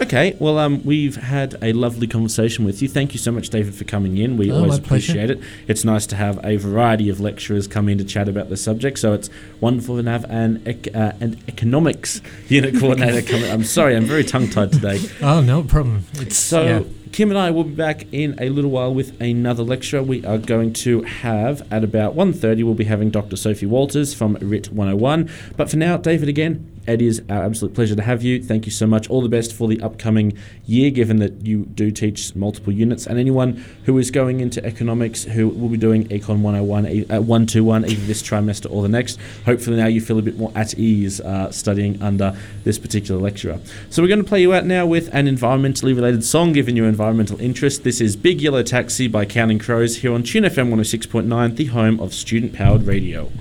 Okay, 0.02 0.36
well, 0.40 0.58
um, 0.60 0.82
we've 0.86 1.18
had 1.18 1.58
a 1.62 1.74
lovely 1.74 2.08
conversation 2.08 2.64
with 2.64 2.82
you. 2.82 2.88
Thank 2.88 3.14
you 3.14 3.20
so 3.20 3.32
much, 3.32 3.50
David, 3.50 3.76
for 3.76 3.84
coming 3.84 4.18
in. 4.18 4.38
We 4.38 4.50
Oh, 4.52 4.58
always 4.64 4.78
appreciate 4.78 5.30
it. 5.30 5.40
It's 5.68 5.84
nice 5.84 6.06
to 6.08 6.16
have 6.16 6.40
a 6.44 6.56
variety 6.56 7.10
of 7.10 7.20
lecturers 7.20 7.68
come 7.68 7.90
in 7.90 7.98
to 7.98 8.04
chat 8.06 8.30
about 8.30 8.50
the 8.50 8.56
subject, 8.58 8.98
so 9.00 9.12
it's 9.14 9.30
wonderful 9.60 10.02
to 10.02 10.10
have 10.10 10.24
an, 10.30 10.62
ec- 10.66 10.96
uh, 10.96 11.12
an 11.20 11.38
economics 11.50 12.22
unit 12.48 12.80
coordinator 12.80 13.22
coming. 13.22 13.52
I'm 13.52 13.64
sorry, 13.66 13.96
I'm 13.96 14.06
very 14.06 14.24
tongue 14.24 14.50
tied 14.50 14.72
today. 14.72 15.00
Oh, 15.22 15.42
no 15.42 15.64
problem. 15.64 16.06
It's 16.14 16.38
So, 16.38 16.64
yeah. 16.64 16.84
Kim 17.12 17.32
and 17.32 17.40
I 17.40 17.50
will 17.50 17.64
be 17.64 17.74
back 17.74 18.06
in 18.14 18.36
a 18.40 18.50
little 18.50 18.72
while 18.72 18.94
with 18.94 19.20
another 19.20 19.64
lecture. 19.64 20.02
We 20.04 20.24
are 20.26 20.38
going 20.38 20.74
to 20.74 21.02
have 21.02 21.62
at 21.72 21.84
about 21.84 22.16
1.30, 22.16 22.64
we'll 22.64 22.76
be 22.76 22.86
having 22.86 23.10
Dr. 23.10 23.36
Sophie 23.36 23.66
Walters 23.66 24.14
from 24.14 24.36
RIT 24.36 24.72
101. 24.72 25.30
But 25.58 25.70
for 25.70 25.78
now, 25.78 25.98
David, 25.98 26.30
again, 26.30 26.70
it 26.90 27.02
is 27.02 27.22
our 27.30 27.44
absolute 27.44 27.76
pleasure 27.76 27.96
to 27.96 28.02
have 28.02 28.24
you. 28.24 28.44
Thank 28.44 28.66
you 28.66 28.72
so 28.72 28.88
much. 28.88 29.10
All 29.10 29.22
the 29.22 29.30
best 29.30 29.54
for 29.54 29.68
the 29.68 29.80
upcoming 29.82 30.36
year, 30.66 30.90
given 30.90 31.18
that 31.18 31.46
you 31.46 31.66
do 31.66 31.92
teach 31.92 32.36
multiple 32.36 32.74
units. 32.74 33.06
And 33.06 33.20
anyone 33.20 33.64
who 33.84 33.98
is 34.00 34.10
going 34.10 34.40
into 34.40 34.64
economics 34.66 35.24
who 35.24 35.50
will 35.50 35.70
be 35.70 35.78
doing 35.78 36.08
Econ 36.08 36.42
101, 36.42 36.88
e- 36.88 37.06
uh, 37.06 37.22
121, 37.22 37.86
either 37.86 38.06
this 38.06 38.24
trimester 38.24 38.72
or 38.72 38.82
the 38.82 38.90
next, 38.90 39.20
hopefully 39.46 39.78
now 39.78 39.86
you 39.86 40.02
feel 40.02 40.18
a 40.18 40.24
bit 40.24 40.38
more 40.38 40.52
at 40.56 40.74
ease 40.80 41.22
uh, 41.22 41.52
studying 41.52 42.02
under 42.02 42.36
this 42.64 42.80
particular 42.80 43.22
lecturer. 43.22 43.60
So 43.92 44.02
we're 44.02 44.10
going 44.10 44.24
to 44.24 44.28
play 44.28 44.42
you 44.42 44.54
out 44.54 44.66
now 44.66 44.86
with 44.86 45.14
an 45.14 45.28
environmentally 45.28 45.96
related 45.96 46.24
song, 46.24 46.54
given 46.54 46.76
your 46.76 46.88
environmental 47.00 47.40
interest. 47.40 47.86
This 47.86 48.02
is 48.02 48.18
Big 48.18 48.42
Yellow 48.42 48.62
Taxi 48.62 49.08
by 49.08 49.24
Counting 49.24 49.58
Crows 49.58 50.00
here 50.00 50.14
on 50.14 50.22
Tune 50.22 50.44
FM 50.44 50.70
106.9, 50.70 51.56
the 51.56 51.66
home 51.68 51.98
of 51.98 52.14
student 52.14 52.52
powered 52.52 52.84
radio. 52.84 53.32